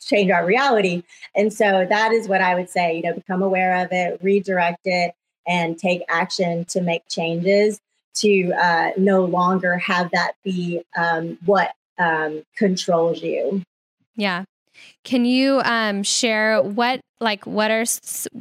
change 0.00 0.30
our 0.30 0.46
reality. 0.46 1.02
And 1.34 1.52
so 1.52 1.84
that 1.88 2.12
is 2.12 2.28
what 2.28 2.40
I 2.40 2.54
would 2.54 2.70
say, 2.70 2.96
you 2.96 3.02
know, 3.02 3.12
become 3.12 3.42
aware 3.42 3.84
of 3.84 3.88
it, 3.90 4.20
redirect 4.22 4.82
it, 4.84 5.14
and 5.48 5.76
take 5.76 6.02
action 6.08 6.64
to 6.66 6.80
make 6.80 7.02
changes 7.08 7.80
to 8.18 8.52
uh, 8.52 8.90
no 8.96 9.24
longer 9.24 9.78
have 9.78 10.12
that 10.12 10.34
be 10.44 10.80
um, 10.96 11.38
what 11.44 11.72
um, 11.98 12.44
controls 12.56 13.22
you. 13.22 13.64
Yeah. 14.14 14.44
Can 15.02 15.24
you 15.24 15.60
um, 15.64 16.04
share 16.04 16.62
what 16.62 17.00
like 17.18 17.44
what 17.46 17.72
are 17.72 17.84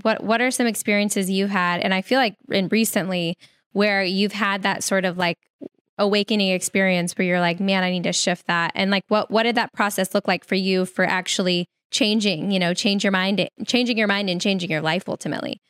what 0.04 0.24
what 0.24 0.40
are 0.40 0.52
some 0.52 0.68
experiences 0.68 1.32
you 1.32 1.48
had? 1.48 1.82
And 1.82 1.96
I 1.96 2.04
feel 2.04 2.20
like 2.20 2.36
in 2.52 2.68
recently 2.68 3.38
where 3.72 4.04
you've 4.04 4.34
had 4.34 4.62
that 4.64 4.84
sort 4.84 5.04
of 5.04 5.18
like 5.18 5.38
awakening 5.98 6.50
experience 6.50 7.14
where 7.14 7.28
you're 7.28 7.40
like, 7.40 7.60
man, 7.60 7.84
I 7.84 7.92
need 7.92 8.04
to 8.04 8.14
shift 8.14 8.48
that? 8.48 8.72
And 8.76 8.92
like, 8.92 9.04
what 9.08 9.32
what 9.32 9.44
did 9.44 9.56
that 9.56 9.74
process 9.74 10.14
look 10.14 10.28
like 10.28 10.46
for 10.46 10.56
you 10.56 10.86
for 10.86 11.06
actually 11.06 11.68
changing? 11.92 12.52
You 12.52 12.60
know, 12.60 12.74
change 12.74 13.04
your 13.04 13.12
mind, 13.12 13.48
changing 13.66 13.98
your 13.98 14.08
mind, 14.08 14.30
and 14.30 14.42
changing 14.42 14.70
your 14.70 14.82
life 14.82 15.08
ultimately. 15.08 15.62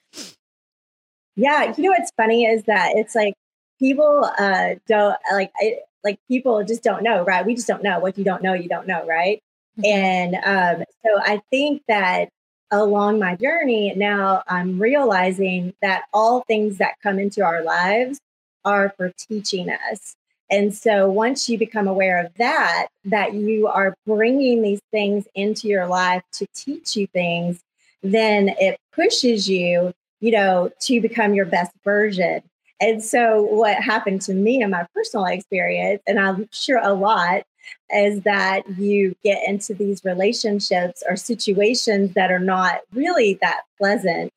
Yeah, 1.36 1.74
you 1.76 1.84
know 1.84 1.92
what's 1.98 2.12
funny 2.16 2.46
is 2.46 2.64
that 2.64 2.94
it's 2.96 3.14
like 3.14 3.34
people 3.80 4.30
uh 4.40 4.76
don't 4.88 5.18
like 5.32 5.52
I, 5.60 5.80
like 6.04 6.20
people 6.30 6.64
just 6.64 6.84
don't 6.84 7.04
know, 7.04 7.24
right? 7.24 7.46
We 7.46 7.56
just 7.56 7.68
don't 7.68 7.84
know 7.84 8.00
what 8.00 8.18
you 8.18 8.24
don't 8.24 8.42
know, 8.44 8.54
you 8.54 8.70
don't 8.70 8.88
know, 8.88 9.06
right? 9.06 9.42
Mm-hmm. 9.80 9.86
And 9.86 10.36
um, 10.80 10.86
so 11.06 11.20
I 11.22 11.42
think 11.50 11.82
that 11.88 12.30
along 12.72 13.20
my 13.20 13.36
journey 13.36 13.94
now 13.96 14.44
I'm 14.48 14.80
realizing 14.80 15.74
that 15.82 16.06
all 16.14 16.44
things 16.48 16.78
that 16.78 16.96
come 17.04 17.20
into 17.20 17.44
our 17.44 17.64
lives 17.64 18.20
are 18.66 18.94
for 18.98 19.12
teaching 19.18 19.70
us. 19.70 20.16
And 20.50 20.76
so 20.76 21.10
once 21.10 21.50
you 21.50 21.58
become 21.58 21.88
aware 21.88 22.24
of 22.24 22.34
that, 22.36 22.88
that 23.06 23.34
you 23.34 23.68
are 23.68 23.96
bringing 24.06 24.62
these 24.62 24.82
things 24.92 25.28
into 25.34 25.68
your 25.68 25.88
life 25.88 26.24
to 26.34 26.46
teach 26.56 26.96
you 26.96 27.08
things, 27.08 27.62
then 28.04 28.50
it 28.60 28.80
pushes 28.94 29.50
you, 29.50 29.94
you 30.20 30.32
know, 30.32 30.72
to 30.82 31.02
become 31.02 31.34
your 31.34 31.46
best 31.46 31.72
version. 31.84 32.44
And 32.80 33.04
so 33.04 33.42
what 33.42 33.82
happened 33.82 34.22
to 34.24 34.34
me 34.34 34.62
in 34.62 34.70
my 34.70 34.86
personal 34.94 35.26
experience, 35.26 36.04
and 36.06 36.20
I'm 36.20 36.48
sure 36.52 36.80
a 36.80 36.94
lot, 36.94 37.44
is 37.90 38.22
that 38.22 38.64
you 38.78 39.16
get 39.24 39.48
into 39.48 39.74
these 39.74 40.04
relationships 40.04 41.02
or 41.08 41.16
situations 41.16 42.14
that 42.14 42.32
are 42.32 42.40
not 42.40 42.82
really 42.94 43.40
that 43.42 43.62
pleasant 43.78 44.32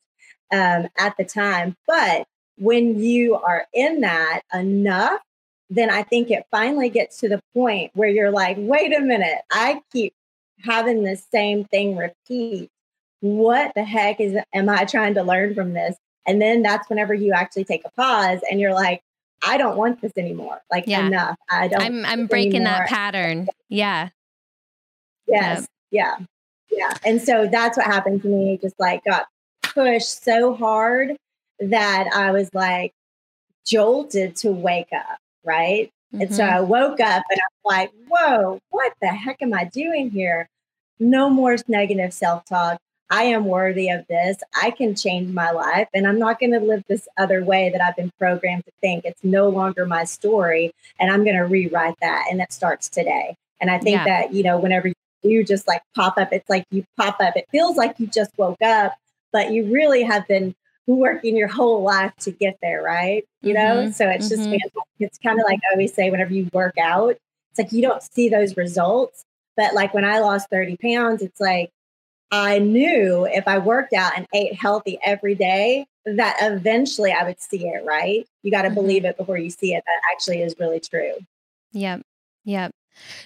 um, 0.51 0.87
at 0.97 1.15
the 1.17 1.25
time, 1.25 1.75
but 1.85 2.25
when 2.59 3.01
you 3.01 3.35
are 3.35 3.65
in 3.73 4.01
that 4.01 4.41
enough, 4.53 5.21
then 5.69 5.89
I 5.89 6.03
think 6.03 6.29
it 6.29 6.45
finally 6.51 6.89
gets 6.89 7.19
to 7.19 7.29
the 7.29 7.41
point 7.53 7.91
where 7.93 8.09
you're 8.09 8.31
like, 8.31 8.57
wait 8.59 8.95
a 8.95 8.99
minute, 8.99 9.39
I 9.51 9.81
keep 9.91 10.13
having 10.63 11.03
the 11.03 11.15
same 11.15 11.65
thing 11.65 11.95
repeat. 11.95 12.69
What 13.21 13.73
the 13.75 13.83
heck 13.83 14.19
is 14.19 14.37
am 14.53 14.69
I 14.69 14.85
trying 14.85 15.13
to 15.15 15.23
learn 15.23 15.55
from 15.55 15.73
this? 15.73 15.95
And 16.25 16.41
then 16.41 16.61
that's 16.61 16.89
whenever 16.89 17.13
you 17.13 17.33
actually 17.33 17.63
take 17.63 17.83
a 17.85 17.91
pause 17.91 18.39
and 18.49 18.59
you're 18.59 18.73
like, 18.73 19.01
I 19.45 19.57
don't 19.57 19.77
want 19.77 20.01
this 20.01 20.11
anymore. 20.17 20.61
Like 20.69 20.85
yeah. 20.85 21.07
enough. 21.07 21.37
I 21.49 21.67
don't. 21.69 21.81
I'm 21.81 22.05
I'm 22.05 22.27
breaking 22.27 22.61
anymore. 22.61 22.79
that 22.79 22.89
pattern. 22.89 23.47
Yeah. 23.69 24.09
Yes. 25.27 25.61
Yep. 25.61 25.67
Yeah. 25.91 26.25
Yeah. 26.71 26.93
And 27.05 27.21
so 27.21 27.47
that's 27.49 27.77
what 27.77 27.85
happened 27.85 28.21
to 28.23 28.27
me. 28.27 28.59
Just 28.61 28.79
like 28.79 29.03
got 29.05 29.27
pushed 29.63 30.23
so 30.23 30.53
hard 30.53 31.15
that 31.59 32.09
I 32.13 32.31
was 32.31 32.49
like 32.53 32.93
jolted 33.65 34.35
to 34.37 34.51
wake 34.51 34.89
up. 34.93 35.19
Right. 35.43 35.91
Mm-hmm. 36.13 36.21
And 36.21 36.35
so 36.35 36.43
mm-hmm. 36.43 36.55
I 36.55 36.61
woke 36.61 36.99
up 36.99 37.23
and 37.29 37.39
I'm 37.39 37.63
like, 37.63 37.91
whoa, 38.07 38.59
what 38.69 38.93
the 39.01 39.07
heck 39.07 39.41
am 39.41 39.53
I 39.53 39.65
doing 39.65 40.09
here? 40.09 40.47
No 40.99 41.29
more 41.29 41.55
negative 41.67 42.13
self 42.13 42.45
talk. 42.45 42.79
I 43.11 43.23
am 43.23 43.45
worthy 43.45 43.89
of 43.89 44.05
this. 44.07 44.37
I 44.61 44.69
can 44.71 44.95
change 44.95 45.33
my 45.33 45.49
life 45.49 45.87
and 45.93 46.07
I'm 46.07 46.19
not 46.19 46.39
going 46.39 46.51
to 46.51 46.59
live 46.59 46.83
this 46.87 47.07
other 47.17 47.43
way 47.43 47.69
that 47.71 47.81
I've 47.81 47.95
been 47.95 48.11
programmed 48.19 48.65
to 48.65 48.71
think. 48.81 49.03
It's 49.03 49.23
no 49.23 49.49
longer 49.49 49.85
my 49.85 50.03
story 50.03 50.71
and 50.99 51.11
I'm 51.11 51.23
going 51.23 51.35
to 51.35 51.43
rewrite 51.43 51.95
that. 52.01 52.27
And 52.29 52.39
that 52.39 52.53
starts 52.53 52.87
today. 52.87 53.35
And 53.59 53.71
I 53.71 53.79
think 53.79 53.97
yeah. 53.97 54.05
that, 54.05 54.33
you 54.33 54.43
know, 54.43 54.59
whenever 54.59 54.91
you 55.23 55.43
just 55.43 55.67
like 55.67 55.81
pop 55.95 56.17
up, 56.17 56.31
it's 56.31 56.49
like 56.49 56.65
you 56.69 56.85
pop 56.97 57.19
up. 57.19 57.35
It 57.35 57.47
feels 57.51 57.77
like 57.77 57.99
you 57.99 58.05
just 58.05 58.31
woke 58.37 58.61
up, 58.61 58.93
but 59.31 59.51
you 59.51 59.73
really 59.73 60.03
have 60.03 60.27
been 60.27 60.53
working 60.95 61.35
your 61.35 61.47
whole 61.47 61.83
life 61.83 62.13
to 62.21 62.31
get 62.31 62.57
there, 62.61 62.81
right? 62.81 63.25
You 63.41 63.53
know, 63.53 63.59
mm-hmm. 63.59 63.91
so 63.91 64.09
it's 64.09 64.29
just 64.29 64.43
mm-hmm. 64.43 64.79
it's 64.99 65.17
kind 65.19 65.39
of 65.39 65.45
like 65.45 65.59
I 65.69 65.73
always 65.73 65.93
say 65.93 66.09
whenever 66.09 66.33
you 66.33 66.49
work 66.53 66.77
out, 66.77 67.17
it's 67.51 67.59
like 67.59 67.71
you 67.71 67.81
don't 67.81 68.01
see 68.01 68.29
those 68.29 68.57
results, 68.57 69.25
but 69.55 69.73
like 69.73 69.93
when 69.93 70.05
I 70.05 70.19
lost 70.19 70.49
30 70.49 70.77
pounds, 70.77 71.21
it's 71.21 71.39
like 71.39 71.71
I 72.31 72.59
knew 72.59 73.25
if 73.25 73.47
I 73.47 73.57
worked 73.57 73.93
out 73.93 74.13
and 74.15 74.27
ate 74.33 74.53
healthy 74.53 74.99
every 75.03 75.35
day, 75.35 75.85
that 76.05 76.37
eventually 76.41 77.11
I 77.11 77.23
would 77.23 77.41
see 77.41 77.67
it, 77.67 77.83
right? 77.83 78.27
You 78.43 78.51
got 78.51 78.63
to 78.63 78.69
mm-hmm. 78.69 78.75
believe 78.75 79.05
it 79.05 79.17
before 79.17 79.37
you 79.37 79.49
see 79.49 79.73
it. 79.73 79.83
That 79.85 80.01
actually 80.11 80.41
is 80.41 80.55
really 80.59 80.79
true. 80.79 81.13
Yep. 81.73 82.01
Yep. 82.45 82.71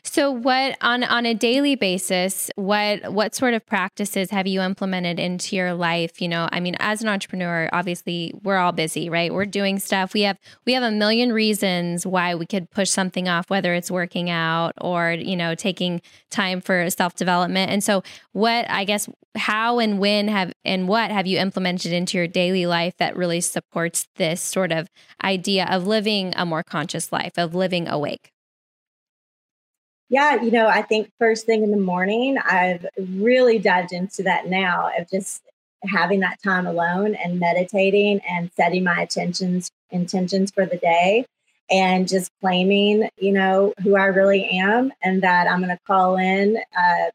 So 0.03 0.31
what 0.31 0.77
on 0.81 1.03
on 1.03 1.25
a 1.25 1.33
daily 1.33 1.75
basis, 1.75 2.51
what 2.55 3.11
what 3.11 3.35
sort 3.35 3.53
of 3.53 3.65
practices 3.65 4.29
have 4.31 4.47
you 4.47 4.61
implemented 4.61 5.19
into 5.19 5.55
your 5.55 5.73
life? 5.73 6.21
You 6.21 6.27
know, 6.27 6.47
I 6.51 6.59
mean, 6.59 6.75
as 6.79 7.01
an 7.01 7.07
entrepreneur, 7.07 7.69
obviously 7.73 8.33
we're 8.43 8.57
all 8.57 8.71
busy, 8.71 9.09
right? 9.09 9.33
We're 9.33 9.45
doing 9.45 9.79
stuff. 9.79 10.13
We 10.13 10.21
have 10.21 10.37
we 10.65 10.73
have 10.73 10.83
a 10.83 10.91
million 10.91 11.31
reasons 11.31 12.05
why 12.05 12.35
we 12.35 12.45
could 12.45 12.69
push 12.69 12.89
something 12.89 13.27
off, 13.27 13.49
whether 13.49 13.73
it's 13.73 13.89
working 13.91 14.29
out 14.29 14.73
or, 14.79 15.11
you 15.11 15.35
know, 15.35 15.55
taking 15.55 16.01
time 16.29 16.61
for 16.61 16.89
self-development. 16.89 17.71
And 17.71 17.83
so 17.83 18.03
what 18.31 18.69
I 18.69 18.83
guess 18.83 19.09
how 19.35 19.79
and 19.79 19.99
when 19.99 20.27
have 20.27 20.53
and 20.63 20.87
what 20.87 21.09
have 21.09 21.25
you 21.25 21.37
implemented 21.39 21.91
into 21.91 22.17
your 22.17 22.27
daily 22.27 22.65
life 22.65 22.95
that 22.97 23.15
really 23.15 23.41
supports 23.41 24.07
this 24.17 24.41
sort 24.41 24.71
of 24.71 24.89
idea 25.23 25.67
of 25.69 25.87
living 25.87 26.33
a 26.35 26.45
more 26.45 26.63
conscious 26.63 27.11
life, 27.11 27.33
of 27.37 27.55
living 27.55 27.87
awake? 27.87 28.31
Yeah, 30.13 30.39
you 30.43 30.51
know, 30.51 30.67
I 30.67 30.83
think 30.83 31.09
first 31.17 31.47
thing 31.47 31.63
in 31.63 31.71
the 31.71 31.77
morning, 31.77 32.37
I've 32.37 32.85
really 32.99 33.57
dived 33.57 33.93
into 33.93 34.21
that 34.21 34.45
now 34.45 34.91
of 34.95 35.09
just 35.09 35.41
having 35.85 36.19
that 36.19 36.37
time 36.43 36.67
alone 36.67 37.15
and 37.15 37.39
meditating 37.39 38.21
and 38.29 38.51
setting 38.55 38.83
my 38.83 39.01
intentions 39.01 39.71
intentions 39.89 40.51
for 40.51 40.67
the 40.67 40.77
day 40.77 41.25
and 41.71 42.07
just 42.07 42.29
claiming, 42.41 43.09
you 43.17 43.31
know, 43.31 43.73
who 43.81 43.95
I 43.95 44.05
really 44.05 44.45
am 44.59 44.93
and 45.01 45.23
that 45.23 45.47
I'm 45.49 45.63
going 45.63 45.75
to 45.75 45.83
call 45.87 46.17
in 46.17 46.57
uh, 46.77 47.09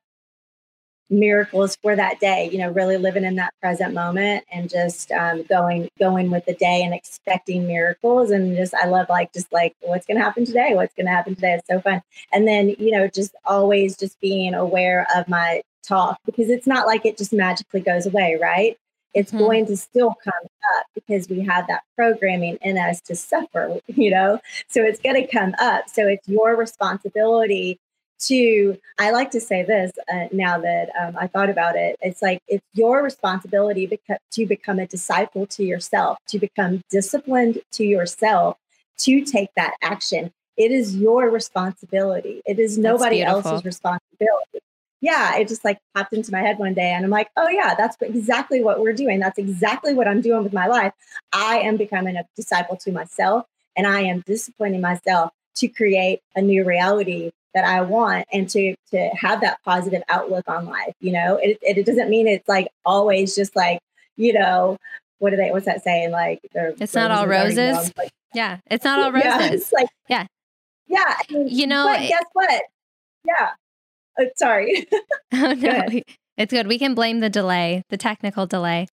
miracles 1.10 1.76
for 1.76 1.96
that 1.96 2.20
day 2.20 2.48
you 2.52 2.58
know 2.58 2.70
really 2.70 2.98
living 2.98 3.24
in 3.24 3.36
that 3.36 3.54
present 3.60 3.94
moment 3.94 4.44
and 4.52 4.68
just 4.68 5.10
um, 5.12 5.42
going 5.44 5.88
going 5.98 6.30
with 6.30 6.44
the 6.44 6.54
day 6.54 6.82
and 6.82 6.94
expecting 6.94 7.66
miracles. 7.66 8.30
And 8.30 8.56
just 8.56 8.74
i 8.74 8.86
love 8.86 9.06
like 9.08 9.32
just 9.32 9.52
like 9.52 9.74
what's 9.80 10.06
going 10.06 10.18
to 10.18 10.24
happen 10.24 10.44
today? 10.44 10.74
What's 10.74 10.94
going 10.94 11.06
to 11.06 11.12
happen 11.12 11.34
today? 11.34 11.54
It's 11.54 11.66
so 11.68 11.80
fun. 11.80 12.02
And 12.32 12.46
then 12.46 12.74
you 12.78 12.90
know 12.90 13.08
just 13.08 13.34
always 13.44 13.96
just 13.96 14.20
being 14.20 14.54
aware 14.54 15.06
of 15.14 15.28
my 15.28 15.62
talk 15.86 16.18
because 16.26 16.50
it's 16.50 16.66
not 16.66 16.86
like 16.86 17.06
it 17.06 17.16
just 17.16 17.32
magically 17.32 17.80
goes 17.80 18.06
away 18.06 18.38
right? 18.40 18.76
It's 19.14 19.30
mm-hmm. 19.30 19.38
going 19.38 19.66
to 19.66 19.76
still 19.76 20.14
come 20.22 20.48
up 20.76 20.86
because 20.94 21.28
we 21.28 21.40
have 21.40 21.66
that 21.68 21.82
programming 21.96 22.58
in 22.60 22.76
us 22.76 23.00
to 23.02 23.16
suffer 23.16 23.80
you 23.86 24.10
know? 24.10 24.40
So 24.68 24.82
it's 24.82 25.00
going 25.00 25.16
to 25.16 25.26
come 25.26 25.54
up. 25.58 25.88
So 25.88 26.06
it's 26.06 26.28
your 26.28 26.56
responsibility 26.56 27.80
to 28.18 28.78
i 28.98 29.10
like 29.10 29.30
to 29.30 29.40
say 29.40 29.62
this 29.62 29.92
uh, 30.12 30.26
now 30.32 30.58
that 30.58 30.90
um, 31.00 31.16
i 31.18 31.26
thought 31.26 31.50
about 31.50 31.76
it 31.76 31.96
it's 32.02 32.20
like 32.20 32.42
it's 32.48 32.64
your 32.74 33.02
responsibility 33.02 33.86
beca- 33.86 34.18
to 34.30 34.46
become 34.46 34.78
a 34.78 34.86
disciple 34.86 35.46
to 35.46 35.64
yourself 35.64 36.18
to 36.26 36.38
become 36.38 36.82
disciplined 36.90 37.60
to 37.70 37.84
yourself 37.84 38.56
to 38.98 39.24
take 39.24 39.50
that 39.56 39.74
action. 39.80 40.32
It 40.56 40.72
is 40.72 40.96
your 40.96 41.30
responsibility. 41.30 42.42
It 42.44 42.58
is 42.58 42.76
nobody 42.76 43.22
else's 43.22 43.64
responsibility. 43.64 44.58
Yeah 45.00 45.36
it 45.36 45.46
just 45.46 45.64
like 45.64 45.78
popped 45.94 46.12
into 46.12 46.32
my 46.32 46.40
head 46.40 46.58
one 46.58 46.74
day 46.74 46.90
and 46.90 47.04
i'm 47.04 47.10
like 47.10 47.28
oh 47.36 47.48
yeah 47.48 47.76
that's 47.78 47.96
exactly 48.00 48.60
what 48.60 48.80
we're 48.80 48.92
doing. 48.92 49.20
That's 49.20 49.38
exactly 49.38 49.94
what 49.94 50.08
i'm 50.08 50.20
doing 50.20 50.42
with 50.42 50.52
my 50.52 50.66
life. 50.66 50.92
I 51.32 51.60
am 51.60 51.76
becoming 51.76 52.16
a 52.16 52.24
disciple 52.34 52.76
to 52.78 52.90
myself 52.90 53.46
and 53.76 53.86
i 53.86 54.00
am 54.00 54.24
disciplining 54.26 54.80
myself 54.80 55.30
to 55.54 55.68
create 55.68 56.20
a 56.34 56.42
new 56.42 56.64
reality 56.64 57.30
that 57.54 57.64
I 57.64 57.82
want 57.82 58.26
and 58.32 58.48
to 58.50 58.74
to 58.90 59.10
have 59.20 59.40
that 59.40 59.58
positive 59.64 60.02
outlook 60.08 60.44
on 60.48 60.66
life. 60.66 60.94
You 61.00 61.12
know, 61.12 61.36
it, 61.36 61.58
it, 61.62 61.78
it 61.78 61.86
doesn't 61.86 62.10
mean 62.10 62.26
it's 62.26 62.48
like 62.48 62.68
always 62.84 63.34
just 63.34 63.56
like, 63.56 63.80
you 64.16 64.32
know, 64.32 64.76
what 65.18 65.30
do 65.30 65.36
they 65.36 65.50
what's 65.50 65.66
that 65.66 65.82
saying? 65.82 66.10
Like 66.10 66.40
it's 66.52 66.94
not 66.94 67.10
all 67.10 67.26
roses. 67.26 67.92
Like, 67.96 68.10
yeah, 68.34 68.58
it's 68.66 68.84
not 68.84 69.00
all 69.00 69.12
roses. 69.12 69.72
Yeah, 69.72 69.78
like 69.78 69.88
yeah. 70.08 70.26
Yeah. 70.88 71.04
I 71.06 71.32
mean, 71.32 71.48
you 71.48 71.66
know, 71.66 71.86
but 71.86 72.00
guess 72.08 72.24
what? 72.32 72.62
Yeah. 73.24 73.50
Oh, 74.18 74.26
sorry. 74.36 74.88
oh, 75.32 75.52
no. 75.52 75.86
It's 76.38 76.52
good. 76.52 76.68
We 76.68 76.78
can 76.78 76.94
blame 76.94 77.18
the 77.18 77.28
delay, 77.28 77.84
the 77.90 77.96
technical 77.96 78.46
delay. 78.46 78.86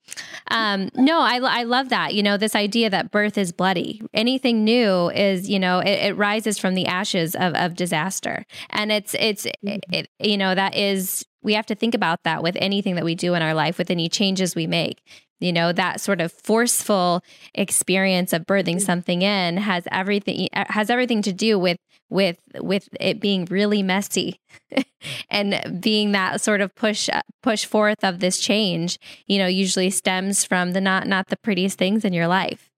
Um, 0.49 0.89
no, 0.95 1.19
I, 1.19 1.37
I 1.37 1.63
love 1.63 1.89
that. 1.89 2.15
You 2.15 2.23
know, 2.23 2.37
this 2.37 2.55
idea 2.55 2.89
that 2.89 3.11
birth 3.11 3.37
is 3.37 3.51
bloody. 3.51 4.01
Anything 4.13 4.63
new 4.63 5.09
is, 5.11 5.47
you 5.47 5.59
know, 5.59 5.79
it, 5.79 6.07
it 6.07 6.17
rises 6.17 6.57
from 6.57 6.73
the 6.73 6.87
ashes 6.87 7.35
of, 7.35 7.53
of 7.53 7.75
disaster. 7.75 8.45
And 8.71 8.91
it's, 8.91 9.15
it's, 9.19 9.45
mm-hmm. 9.63 9.93
it, 9.93 10.09
you 10.19 10.37
know, 10.37 10.55
that 10.55 10.75
is, 10.75 11.23
we 11.43 11.53
have 11.53 11.67
to 11.67 11.75
think 11.75 11.93
about 11.93 12.23
that 12.23 12.41
with 12.41 12.57
anything 12.59 12.95
that 12.95 13.05
we 13.05 13.13
do 13.13 13.35
in 13.35 13.43
our 13.43 13.53
life, 13.53 13.77
with 13.77 13.91
any 13.91 14.09
changes 14.09 14.55
we 14.55 14.65
make 14.65 15.03
you 15.39 15.51
know 15.51 15.71
that 15.71 15.99
sort 16.01 16.21
of 16.21 16.31
forceful 16.31 17.21
experience 17.53 18.33
of 18.33 18.45
birthing 18.45 18.75
mm-hmm. 18.75 18.79
something 18.79 19.21
in 19.21 19.57
has 19.57 19.87
everything 19.91 20.47
has 20.53 20.89
everything 20.89 21.21
to 21.21 21.33
do 21.33 21.57
with 21.59 21.77
with 22.09 22.37
with 22.59 22.87
it 22.99 23.19
being 23.19 23.45
really 23.45 23.81
messy 23.81 24.39
and 25.29 25.81
being 25.81 26.11
that 26.11 26.39
sort 26.41 26.61
of 26.61 26.73
push 26.75 27.09
push 27.41 27.65
forth 27.65 28.03
of 28.03 28.19
this 28.19 28.39
change 28.39 28.99
you 29.27 29.37
know 29.37 29.47
usually 29.47 29.89
stems 29.89 30.43
from 30.43 30.71
the 30.71 30.81
not 30.81 31.07
not 31.07 31.27
the 31.27 31.37
prettiest 31.37 31.77
things 31.77 32.05
in 32.05 32.13
your 32.13 32.27
life 32.27 32.69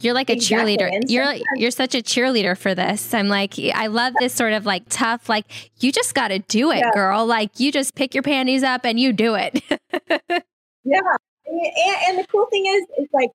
you're 0.00 0.14
like 0.14 0.30
a 0.30 0.34
exactly. 0.34 0.76
cheerleader. 0.76 1.02
You're 1.08 1.34
you're 1.56 1.70
such 1.72 1.94
a 1.94 1.98
cheerleader 1.98 2.56
for 2.56 2.74
this. 2.74 3.12
I'm 3.12 3.28
like 3.28 3.54
I 3.74 3.88
love 3.88 4.14
this 4.20 4.32
sort 4.32 4.52
of 4.52 4.64
like 4.64 4.84
tough 4.88 5.28
like 5.28 5.72
you 5.82 5.90
just 5.90 6.14
got 6.14 6.28
to 6.28 6.38
do 6.38 6.70
it, 6.70 6.78
yeah. 6.78 6.92
girl. 6.94 7.26
Like 7.26 7.58
you 7.58 7.72
just 7.72 7.96
pick 7.96 8.14
your 8.14 8.22
panties 8.22 8.62
up 8.62 8.84
and 8.84 9.00
you 9.00 9.12
do 9.12 9.34
it. 9.34 9.60
yeah. 10.90 11.16
And, 11.46 11.96
and 12.08 12.18
the 12.18 12.26
cool 12.30 12.46
thing 12.46 12.66
is 12.66 12.84
it's 12.98 13.12
like 13.12 13.30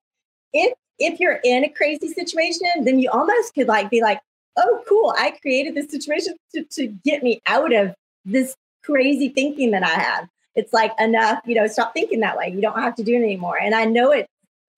if 0.53 0.73
if 0.99 1.19
you're 1.19 1.39
in 1.43 1.63
a 1.63 1.69
crazy 1.69 2.07
situation, 2.09 2.67
then 2.83 2.99
you 2.99 3.09
almost 3.09 3.53
could 3.55 3.67
like 3.67 3.89
be 3.89 4.01
like, 4.01 4.19
oh, 4.57 4.83
cool, 4.87 5.13
I 5.17 5.31
created 5.41 5.75
this 5.75 5.89
situation 5.89 6.35
to, 6.53 6.63
to 6.63 6.87
get 7.03 7.23
me 7.23 7.41
out 7.47 7.73
of 7.73 7.95
this 8.25 8.55
crazy 8.83 9.29
thinking 9.29 9.71
that 9.71 9.83
I 9.83 9.89
have. 9.99 10.27
It's 10.55 10.71
like 10.71 10.91
enough, 10.99 11.39
you 11.45 11.55
know, 11.55 11.65
stop 11.67 11.93
thinking 11.93 12.19
that 12.19 12.37
way. 12.37 12.49
You 12.49 12.61
don't 12.61 12.79
have 12.79 12.95
to 12.95 13.03
do 13.03 13.15
it 13.15 13.23
anymore. 13.23 13.57
And 13.59 13.73
I 13.73 13.85
know 13.85 14.11
it 14.11 14.27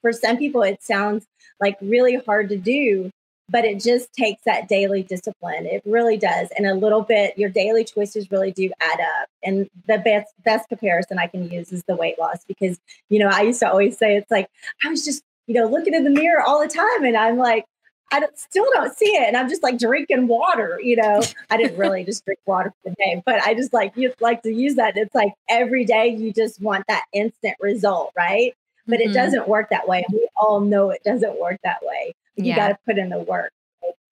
for 0.02 0.14
some 0.14 0.38
people, 0.38 0.62
it 0.62 0.82
sounds 0.82 1.26
like 1.60 1.78
really 1.82 2.16
hard 2.26 2.50
to 2.50 2.58
do, 2.58 3.12
but 3.50 3.66
it 3.66 3.80
just 3.80 4.12
takes 4.14 4.42
that 4.46 4.68
daily 4.68 5.04
discipline. 5.04 5.66
It 5.66 5.82
really 5.86 6.18
does. 6.18 6.50
And 6.58 6.66
a 6.66 6.74
little 6.74 7.02
bit, 7.02 7.38
your 7.38 7.50
daily 7.50 7.84
choices 7.84 8.32
really 8.32 8.52
do 8.52 8.72
add 8.82 9.00
up. 9.00 9.30
And 9.44 9.70
the 9.88 10.00
best 10.00 10.34
best 10.44 10.70
comparison 10.70 11.20
I 11.20 11.28
can 11.28 11.50
use 11.50 11.72
is 11.72 11.84
the 11.84 11.96
weight 11.96 12.20
loss 12.20 12.44
because, 12.48 12.80
you 13.10 13.20
know, 13.20 13.30
I 13.30 13.42
used 13.42 13.60
to 13.60 13.70
always 13.70 13.98
say 13.98 14.18
it's 14.18 14.32
like 14.32 14.50
I 14.84 14.90
was 14.90 15.06
just 15.06 15.24
you 15.48 15.56
know, 15.56 15.68
looking 15.68 15.94
in 15.94 16.04
the 16.04 16.10
mirror 16.10 16.42
all 16.42 16.62
the 16.62 16.68
time. 16.68 17.04
And 17.04 17.16
I'm 17.16 17.38
like, 17.38 17.66
I 18.12 18.20
don't, 18.20 18.38
still 18.38 18.66
don't 18.74 18.96
see 18.96 19.10
it. 19.10 19.28
And 19.28 19.36
I'm 19.36 19.50
just 19.50 19.64
like 19.64 19.78
drinking 19.78 20.28
water, 20.28 20.80
you 20.82 20.96
know. 20.96 21.22
I 21.50 21.58
didn't 21.58 21.78
really 21.78 22.04
just 22.04 22.24
drink 22.26 22.40
water 22.46 22.72
for 22.82 22.90
the 22.90 22.96
day, 22.96 23.22
but 23.26 23.42
I 23.42 23.54
just 23.54 23.74
like 23.74 23.94
you 23.96 24.14
like 24.20 24.44
to 24.44 24.54
use 24.54 24.76
that. 24.76 24.96
It's 24.96 25.14
like 25.16 25.34
every 25.50 25.86
day 25.86 26.08
you 26.08 26.32
just 26.32 26.62
want 26.62 26.86
that 26.88 27.06
instant 27.14 27.56
result, 27.60 28.12
right? 28.16 28.54
But 28.88 29.00
mm-hmm. 29.00 29.10
it 29.10 29.14
doesn't 29.14 29.48
work 29.48 29.70
that 29.72 29.88
way. 29.88 30.06
We 30.12 30.28
all 30.40 30.62
know 30.62 30.92
it 30.92 31.04
doesn't 31.04 31.40
work 31.40 31.60
that 31.64 31.80
way. 31.82 32.14
You 32.36 32.46
yeah. 32.46 32.56
got 32.56 32.68
to 32.70 32.78
put 32.86 32.98
in 32.98 33.10
the 33.10 33.20
work. 33.20 33.52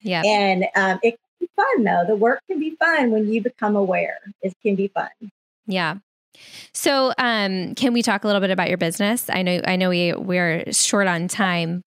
Yeah. 0.02 0.22
And 0.26 0.66
um, 0.76 1.00
it 1.04 1.12
can 1.12 1.20
be 1.40 1.50
fun 1.56 1.84
though. 1.84 2.04
The 2.08 2.16
work 2.16 2.42
can 2.48 2.60
be 2.60 2.76
fun 2.76 3.12
when 3.12 3.32
you 3.32 3.42
become 3.42 3.76
aware. 3.76 4.20
It 4.42 4.54
can 4.62 4.76
be 4.76 4.88
fun. 4.90 5.10
Yeah. 5.66 5.98
So, 6.74 7.14
um, 7.18 7.76
can 7.76 7.94
we 7.94 8.02
talk 8.02 8.24
a 8.24 8.28
little 8.28 8.42
bit 8.42 8.50
about 8.50 8.68
your 8.68 8.78
business? 8.78 9.30
I 9.30 9.44
know, 9.44 9.62
I 9.66 9.76
know 9.76 9.90
we 9.90 10.14
we're 10.14 10.72
short 10.74 11.08
on 11.08 11.28
time, 11.28 11.84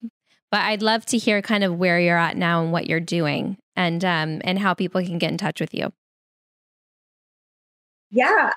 But 0.49 0.61
I'd 0.61 0.81
love 0.81 1.05
to 1.07 1.17
hear 1.17 1.41
kind 1.41 1.63
of 1.63 1.77
where 1.77 1.99
you're 1.99 2.17
at 2.17 2.37
now 2.37 2.63
and 2.63 2.71
what 2.71 2.87
you're 2.87 2.99
doing 3.01 3.57
and 3.75 4.03
um, 4.05 4.41
and 4.45 4.57
how 4.57 4.73
people 4.73 5.03
can 5.03 5.17
get 5.17 5.31
in 5.31 5.37
touch 5.37 5.59
with 5.59 5.73
you. 5.73 5.91
Yeah. 8.09 8.53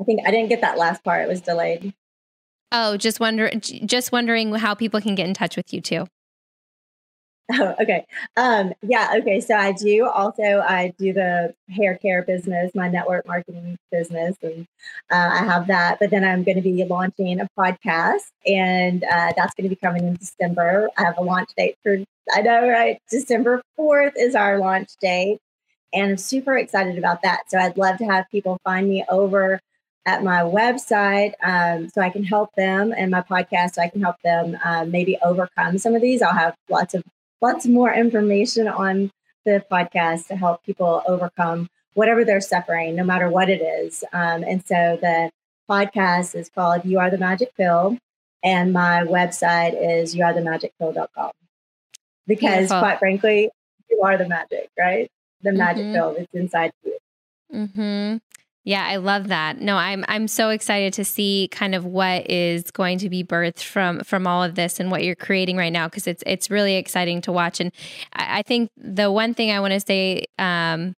I 0.00 0.04
think 0.04 0.20
I 0.26 0.32
didn't 0.32 0.48
get 0.48 0.60
that 0.62 0.78
last 0.78 1.04
part. 1.04 1.22
It 1.24 1.28
was 1.28 1.40
delayed. 1.40 1.94
Oh, 2.72 2.96
just 2.96 3.20
wonder 3.20 3.50
just 3.54 4.10
wondering 4.10 4.52
how 4.54 4.74
people 4.74 5.00
can 5.00 5.14
get 5.14 5.28
in 5.28 5.34
touch 5.34 5.56
with 5.56 5.72
you 5.72 5.80
too. 5.80 6.06
Oh, 7.50 7.74
okay. 7.80 8.06
Um, 8.36 8.72
yeah, 8.82 9.14
okay. 9.18 9.40
So 9.40 9.54
I 9.54 9.72
do 9.72 10.06
also 10.06 10.42
I 10.66 10.92
do 10.98 11.12
the 11.12 11.54
hair 11.70 11.96
care 11.96 12.22
business, 12.22 12.72
my 12.74 12.88
network 12.88 13.26
marketing 13.26 13.76
business, 13.90 14.36
and 14.42 14.66
uh, 15.10 15.30
I 15.32 15.44
have 15.44 15.66
that. 15.68 15.98
But 16.00 16.10
then 16.10 16.24
I'm 16.24 16.44
going 16.44 16.56
to 16.56 16.62
be 16.62 16.84
launching 16.84 17.40
a 17.40 17.48
podcast, 17.58 18.30
and 18.46 19.04
uh, 19.04 19.32
that's 19.36 19.54
going 19.54 19.64
to 19.64 19.68
be 19.68 19.76
coming 19.76 20.06
in 20.06 20.14
December. 20.16 20.88
I 20.96 21.04
have 21.04 21.18
a 21.18 21.22
launch 21.22 21.50
date 21.56 21.76
for 21.82 21.98
I 22.32 22.42
know, 22.42 22.68
right? 22.68 22.98
December 23.10 23.62
fourth 23.76 24.14
is 24.16 24.34
our 24.34 24.58
launch 24.58 24.90
date, 25.00 25.38
and 25.92 26.12
I'm 26.12 26.16
super 26.16 26.56
excited 26.56 26.98
about 26.98 27.22
that. 27.22 27.50
So 27.50 27.58
I'd 27.58 27.76
love 27.76 27.98
to 27.98 28.04
have 28.04 28.26
people 28.30 28.58
find 28.64 28.88
me 28.88 29.04
over 29.10 29.60
at 30.06 30.24
my 30.24 30.40
website 30.42 31.32
um, 31.44 31.88
so 31.88 32.00
I 32.00 32.10
can 32.10 32.24
help 32.24 32.50
them 32.56 32.92
and 32.96 33.10
my 33.10 33.20
podcast 33.22 33.74
so 33.74 33.82
I 33.82 33.88
can 33.88 34.00
help 34.02 34.16
them 34.24 34.58
um, 34.64 34.90
maybe 34.90 35.16
overcome 35.24 35.78
some 35.78 35.94
of 35.94 36.02
these. 36.02 36.22
I'll 36.22 36.32
have 36.34 36.54
lots 36.68 36.94
of 36.94 37.04
lots 37.42 37.66
more 37.66 37.92
information 37.92 38.68
on 38.68 39.10
the 39.44 39.62
podcast 39.70 40.28
to 40.28 40.36
help 40.36 40.64
people 40.64 41.02
overcome 41.06 41.68
whatever 41.94 42.24
they're 42.24 42.40
suffering, 42.40 42.94
no 42.94 43.04
matter 43.04 43.28
what 43.28 43.50
it 43.50 43.60
is. 43.60 44.04
Um, 44.12 44.44
and 44.44 44.64
so 44.64 44.98
the 45.00 45.30
podcast 45.68 46.34
is 46.34 46.48
called 46.48 46.84
You 46.84 46.98
Are 47.00 47.10
the 47.10 47.18
Magic 47.18 47.54
Pill, 47.56 47.98
and 48.42 48.72
my 48.72 49.02
website 49.02 49.74
is 49.78 50.14
youarethemagicpill.com. 50.14 51.32
Because 52.26 52.68
Beautiful. 52.68 52.78
quite 52.78 52.98
frankly, 52.98 53.50
you 53.90 54.00
are 54.02 54.16
the 54.16 54.28
magic, 54.28 54.70
right? 54.78 55.10
The 55.42 55.52
magic 55.52 55.84
mm-hmm. 55.84 55.94
pill 55.94 56.14
that's 56.16 56.34
inside 56.34 56.72
you. 56.84 56.98
Mm-hmm. 57.52 58.16
Yeah, 58.64 58.86
I 58.86 58.96
love 58.96 59.28
that. 59.28 59.60
No, 59.60 59.76
I'm 59.76 60.04
I'm 60.06 60.28
so 60.28 60.50
excited 60.50 60.92
to 60.94 61.04
see 61.04 61.48
kind 61.50 61.74
of 61.74 61.84
what 61.84 62.30
is 62.30 62.70
going 62.70 62.98
to 62.98 63.10
be 63.10 63.24
birthed 63.24 63.62
from 63.64 64.00
from 64.00 64.26
all 64.26 64.44
of 64.44 64.54
this 64.54 64.78
and 64.78 64.88
what 64.88 65.02
you're 65.02 65.16
creating 65.16 65.56
right 65.56 65.72
now 65.72 65.88
because 65.88 66.06
it's 66.06 66.22
it's 66.26 66.48
really 66.48 66.76
exciting 66.76 67.20
to 67.22 67.32
watch. 67.32 67.58
And 67.58 67.72
I, 68.12 68.38
I 68.38 68.42
think 68.42 68.70
the 68.76 69.10
one 69.10 69.34
thing 69.34 69.50
I 69.50 69.58
want 69.58 69.72
to 69.72 69.80
say 69.80 70.26
um, 70.38 70.94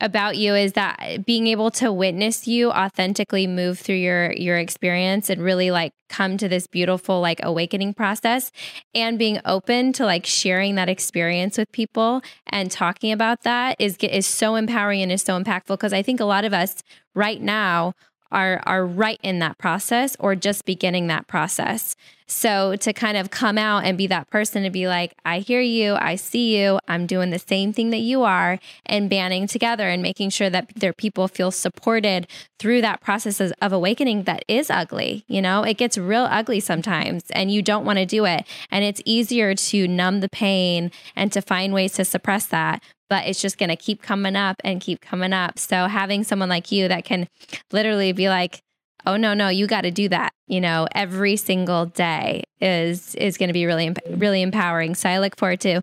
about 0.00 0.36
you 0.36 0.54
is 0.54 0.72
that 0.72 1.24
being 1.26 1.46
able 1.46 1.70
to 1.70 1.92
witness 1.92 2.46
you 2.46 2.70
authentically 2.70 3.46
move 3.46 3.78
through 3.78 3.96
your 3.96 4.32
your 4.32 4.56
experience 4.56 5.28
and 5.28 5.42
really 5.42 5.70
like 5.70 5.92
come 6.08 6.36
to 6.36 6.48
this 6.48 6.66
beautiful 6.66 7.20
like 7.20 7.40
awakening 7.42 7.94
process 7.94 8.50
and 8.94 9.18
being 9.18 9.40
open 9.44 9.92
to 9.92 10.04
like 10.04 10.26
sharing 10.26 10.74
that 10.74 10.88
experience 10.88 11.56
with 11.58 11.70
people 11.72 12.22
and 12.46 12.70
talking 12.70 13.12
about 13.12 13.42
that 13.42 13.76
is 13.78 13.96
is 13.96 14.26
so 14.26 14.54
empowering 14.54 15.02
and 15.02 15.12
is 15.12 15.22
so 15.22 15.40
impactful 15.40 15.68
because 15.68 15.92
I 15.92 16.02
think 16.02 16.20
a 16.20 16.24
lot 16.24 16.44
of 16.44 16.52
us 16.52 16.82
right 17.14 17.40
now 17.40 17.94
are 18.32 18.62
are 18.66 18.86
right 18.86 19.20
in 19.22 19.38
that 19.40 19.58
process 19.58 20.16
or 20.18 20.34
just 20.34 20.64
beginning 20.64 21.06
that 21.08 21.26
process. 21.26 21.96
So 22.30 22.76
to 22.76 22.92
kind 22.92 23.16
of 23.16 23.30
come 23.30 23.58
out 23.58 23.84
and 23.84 23.98
be 23.98 24.06
that 24.06 24.30
person 24.30 24.62
to 24.62 24.70
be 24.70 24.86
like, 24.86 25.14
I 25.24 25.40
hear 25.40 25.60
you, 25.60 25.94
I 25.94 26.14
see 26.14 26.56
you, 26.56 26.78
I'm 26.86 27.06
doing 27.06 27.30
the 27.30 27.40
same 27.40 27.72
thing 27.72 27.90
that 27.90 27.98
you 27.98 28.22
are, 28.22 28.60
and 28.86 29.10
banding 29.10 29.48
together 29.48 29.88
and 29.88 30.00
making 30.00 30.30
sure 30.30 30.48
that 30.48 30.72
their 30.76 30.92
people 30.92 31.26
feel 31.26 31.50
supported 31.50 32.28
through 32.60 32.82
that 32.82 33.00
process 33.00 33.40
of 33.40 33.72
awakening 33.72 34.22
that 34.24 34.44
is 34.46 34.70
ugly. 34.70 35.24
You 35.26 35.42
know, 35.42 35.64
it 35.64 35.76
gets 35.76 35.98
real 35.98 36.28
ugly 36.30 36.60
sometimes 36.60 37.24
and 37.32 37.50
you 37.50 37.62
don't 37.62 37.84
want 37.84 37.98
to 37.98 38.06
do 38.06 38.24
it. 38.26 38.46
And 38.70 38.84
it's 38.84 39.02
easier 39.04 39.56
to 39.56 39.88
numb 39.88 40.20
the 40.20 40.28
pain 40.28 40.92
and 41.16 41.32
to 41.32 41.42
find 41.42 41.74
ways 41.74 41.94
to 41.94 42.04
suppress 42.04 42.46
that 42.46 42.80
but 43.10 43.26
it's 43.26 43.42
just 43.42 43.58
going 43.58 43.68
to 43.68 43.76
keep 43.76 44.00
coming 44.00 44.36
up 44.36 44.56
and 44.64 44.80
keep 44.80 45.02
coming 45.02 45.34
up. 45.34 45.58
So 45.58 45.86
having 45.86 46.24
someone 46.24 46.48
like 46.48 46.72
you 46.72 46.88
that 46.88 47.04
can 47.04 47.28
literally 47.72 48.12
be 48.12 48.30
like, 48.30 48.62
"Oh 49.04 49.16
no, 49.18 49.34
no, 49.34 49.48
you 49.48 49.66
got 49.66 49.82
to 49.82 49.90
do 49.90 50.08
that," 50.08 50.32
you 50.46 50.60
know, 50.60 50.86
every 50.94 51.36
single 51.36 51.86
day 51.86 52.44
is 52.60 53.14
is 53.16 53.36
going 53.36 53.48
to 53.48 53.52
be 53.52 53.66
really 53.66 53.94
really 54.08 54.40
empowering. 54.40 54.94
So 54.94 55.10
I 55.10 55.18
look 55.18 55.36
forward 55.36 55.60
to 55.60 55.82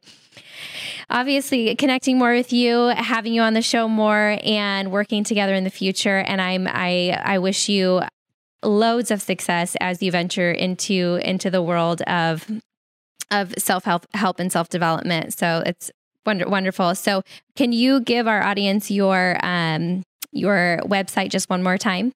obviously 1.09 1.75
connecting 1.75 2.17
more 2.17 2.33
with 2.33 2.51
you, 2.51 2.87
having 2.95 3.33
you 3.33 3.41
on 3.41 3.53
the 3.53 3.61
show 3.61 3.87
more 3.87 4.39
and 4.43 4.91
working 4.91 5.23
together 5.23 5.53
in 5.53 5.63
the 5.63 5.69
future 5.69 6.17
and 6.17 6.41
I'm 6.41 6.67
I 6.67 7.19
I 7.23 7.37
wish 7.39 7.69
you 7.69 8.01
loads 8.63 9.11
of 9.11 9.21
success 9.21 9.75
as 9.79 10.01
you 10.01 10.11
venture 10.11 10.51
into 10.51 11.19
into 11.23 11.49
the 11.49 11.61
world 11.61 12.01
of 12.03 12.49
of 13.29 13.53
self 13.57 13.83
help 13.83 14.05
help 14.13 14.39
and 14.39 14.51
self 14.51 14.69
development. 14.69 15.33
So 15.33 15.63
it's 15.65 15.91
Wonder, 16.27 16.45
wonderful. 16.49 16.93
So, 16.93 17.23
can 17.55 17.71
you 17.71 18.01
give 18.01 18.27
our 18.27 18.43
audience 18.43 18.91
your 18.91 19.39
um, 19.43 20.03
your 20.33 20.81
website 20.83 21.29
just 21.29 21.49
one 21.49 21.63
more 21.63 21.77
time? 21.77 22.11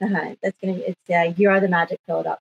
Uh-huh. 0.00 0.36
That's 0.40 0.56
gonna 0.62 0.78
it's 0.86 1.10
uh, 1.10 1.34
you 1.36 1.50
are 1.50 1.58
the 1.58 1.66
magic 1.66 1.98
pill.com. 2.06 2.36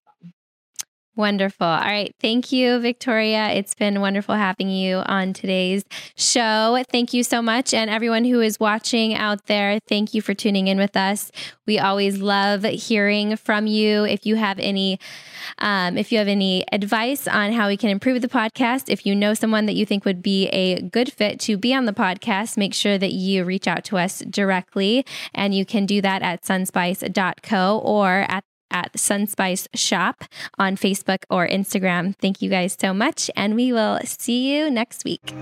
Wonderful. 1.18 1.66
All 1.66 1.80
right. 1.80 2.14
Thank 2.22 2.52
you, 2.52 2.80
Victoria. 2.80 3.50
It's 3.50 3.74
been 3.74 4.02
wonderful 4.02 4.36
having 4.36 4.70
you 4.70 4.98
on 4.98 5.34
today's 5.34 5.84
show. 6.16 6.84
Thank 6.92 7.12
you 7.12 7.24
so 7.24 7.42
much. 7.42 7.74
And 7.74 7.90
everyone 7.90 8.24
who 8.24 8.40
is 8.40 8.60
watching 8.60 9.16
out 9.16 9.48
there, 9.48 9.80
thank 9.90 10.14
you 10.14 10.22
for 10.22 10.36
tuning 10.36 10.68
in 10.68 10.78
with 10.78 10.96
us. 10.96 11.32
We 11.66 11.80
always 11.80 12.20
love 12.20 12.64
hearing 12.66 13.36
from 13.36 13.66
you. 13.66 14.04
If 14.04 14.28
you 14.28 14.36
have 14.36 14.60
any, 14.60 15.00
um, 15.58 15.98
if 15.98 16.12
you 16.12 16.20
have 16.20 16.28
any 16.28 16.64
advice 16.72 17.28
on 17.28 17.52
how 17.52 17.68
we 17.68 17.78
can 17.78 17.90
improve 17.90 18.22
the 18.22 18.28
podcast, 18.30 18.84
if 18.88 19.04
you 19.04 19.16
know 19.16 19.34
someone 19.34 19.66
that 19.66 19.76
you 19.76 19.88
think 19.88 20.06
would 20.06 20.22
be 20.22 20.50
a 20.50 20.82
good 20.82 21.12
fit 21.12 21.40
to 21.42 21.58
be 21.58 21.74
on 21.74 21.86
the 21.86 21.94
podcast, 21.94 22.58
make 22.58 22.76
sure 22.76 23.00
that 23.00 23.14
you 23.14 23.44
reach 23.44 23.68
out 23.68 23.84
to 23.86 23.98
us 23.98 24.20
directly. 24.20 25.04
And 25.34 25.56
you 25.56 25.66
can 25.66 25.88
do 25.88 26.00
that 26.00 26.22
at 26.22 26.44
sunspice.co 26.44 27.80
or 27.80 28.26
at 28.30 28.44
at 28.72 28.94
Sunspice 28.94 29.68
Shop 29.74 30.24
on 30.58 30.76
Facebook 30.76 31.24
or 31.30 31.48
Instagram. 31.48 32.16
Thank 32.18 32.42
you 32.42 32.50
guys 32.50 32.78
so 32.80 32.94
much, 32.94 33.30
and 33.36 33.56
we 33.56 33.72
will 33.72 34.00
see 34.04 34.54
you 34.54 34.70
next 34.70 35.04
week. 35.04 35.34